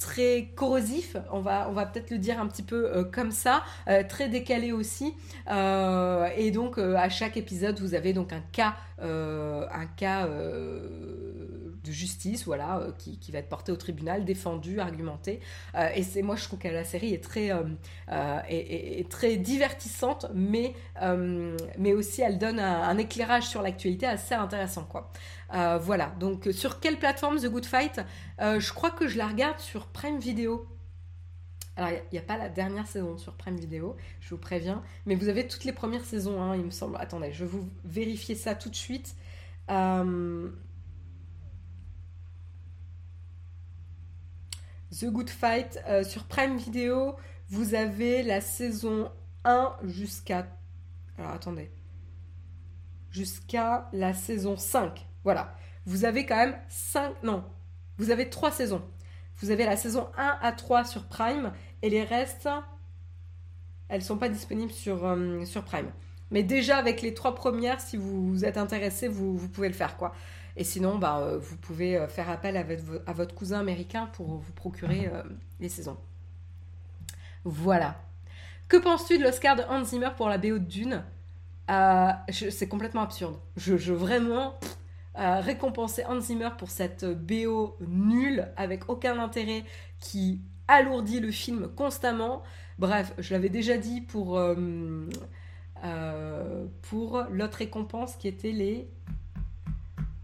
[0.00, 3.62] très corrosif, on va, on va peut-être le dire un petit peu euh, comme ça,
[3.88, 5.14] euh, très décalé aussi.
[5.50, 10.26] Euh, et donc à chaque épisode, vous avez donc un cas, un cas
[11.84, 15.40] de justice, voilà, qui, qui, va être porté au tribunal, défendu, argumenté.
[15.94, 17.50] et c'est moi, je trouve que la série est très,
[19.08, 20.74] très divertissante, mais,
[21.92, 25.10] aussi elle donne un, éclairage sur l'actualité assez intéressant, quoi.
[25.54, 28.00] Euh, voilà, donc euh, sur quelle plateforme The Good Fight?
[28.40, 30.66] Euh, Je crois que je la regarde sur Prime Video.
[31.76, 35.14] Alors, il n'y a, pas la dernière saison sur Prime Video, je vous préviens, mais
[35.14, 36.96] vous avez toutes les premières saisons, hein, il me semble.
[37.00, 39.16] Attendez, je vais vous vérifier ça tout de suite.
[44.92, 47.16] The Good Fight sur Prime Video,
[47.48, 49.10] vous avez la saison
[49.44, 50.46] 1 jusqu'à.
[51.18, 51.70] Alors, attendez.
[53.10, 55.06] Jusqu'à la saison 5.
[55.24, 55.54] Voilà.
[55.86, 57.22] Vous avez quand même 5...
[57.22, 57.44] Non,
[57.98, 58.82] vous avez 3 saisons.
[59.36, 61.52] Vous avez la saison 1 à 3 sur Prime
[61.82, 62.48] et les restes,
[63.88, 65.90] elles sont pas disponibles sur, euh, sur Prime.
[66.30, 69.96] Mais déjà avec les trois premières, si vous êtes intéressé, vous, vous pouvez le faire
[69.96, 70.14] quoi.
[70.56, 74.52] Et sinon, bah, euh, vous pouvez euh, faire appel à votre, cousin américain pour vous
[74.52, 75.10] procurer
[75.60, 75.96] les saisons.
[77.44, 77.96] Voilà.
[78.68, 81.04] Que penses-tu de l'Oscar de Hans Zimmer pour la BO de Dune?
[82.28, 83.36] C'est complètement absurde.
[83.56, 84.58] Je, je vraiment,
[85.14, 89.64] récompenser Hans Zimmer pour cette BO nulle avec aucun intérêt
[90.00, 90.40] qui
[90.70, 92.42] alourdit le film constamment.
[92.78, 95.06] Bref, je l'avais déjà dit pour, euh,
[95.84, 98.88] euh, pour l'autre récompense qui était les.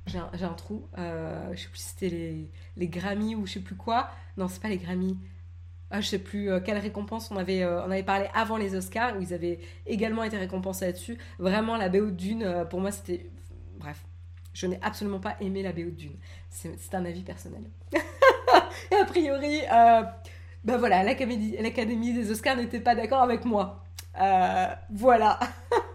[0.06, 0.86] J'ai un, trou.
[0.98, 4.08] Euh, je sais plus si c'était les, les Grammy ou je sais plus quoi.
[4.36, 5.18] Non, c'est pas les Grammy.
[5.90, 9.20] Ah, je sais plus quelle récompense on avait, on avait parlé avant les Oscars où
[9.20, 11.16] ils avaient également été récompensés là-dessus.
[11.38, 13.30] Vraiment, la BO d'une, pour moi, c'était.
[13.78, 14.04] Bref,
[14.56, 16.16] je n'ai absolument pas aimé la BO de Dune.
[16.48, 17.62] C'est un avis personnel.
[18.90, 20.02] et a priori, euh,
[20.64, 23.84] ben voilà, l'Académie des Oscars n'était pas d'accord avec moi.
[24.18, 25.38] Euh, voilà.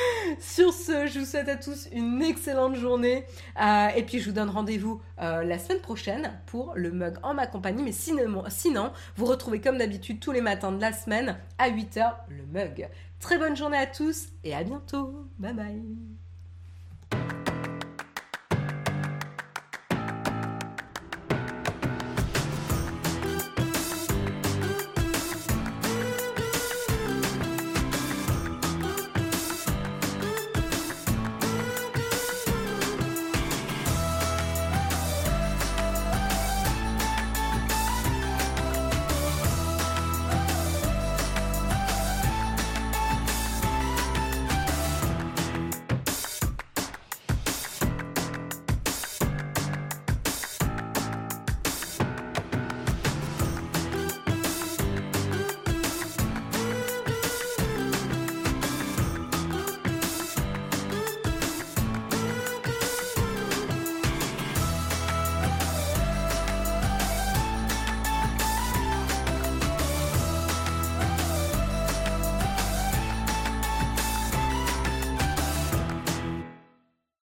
[0.40, 3.24] Sur ce, je vous souhaite à tous une excellente journée.
[3.60, 7.46] Euh, et puis, je vous donne rendez-vous la semaine prochaine pour le mug en ma
[7.46, 7.82] compagnie.
[7.82, 12.14] Mais sinon, sinon vous retrouvez comme d'habitude tous les matins de la semaine à 8h
[12.28, 12.88] le mug.
[13.20, 15.28] Très bonne journée à tous et à bientôt.
[15.38, 16.17] Bye bye.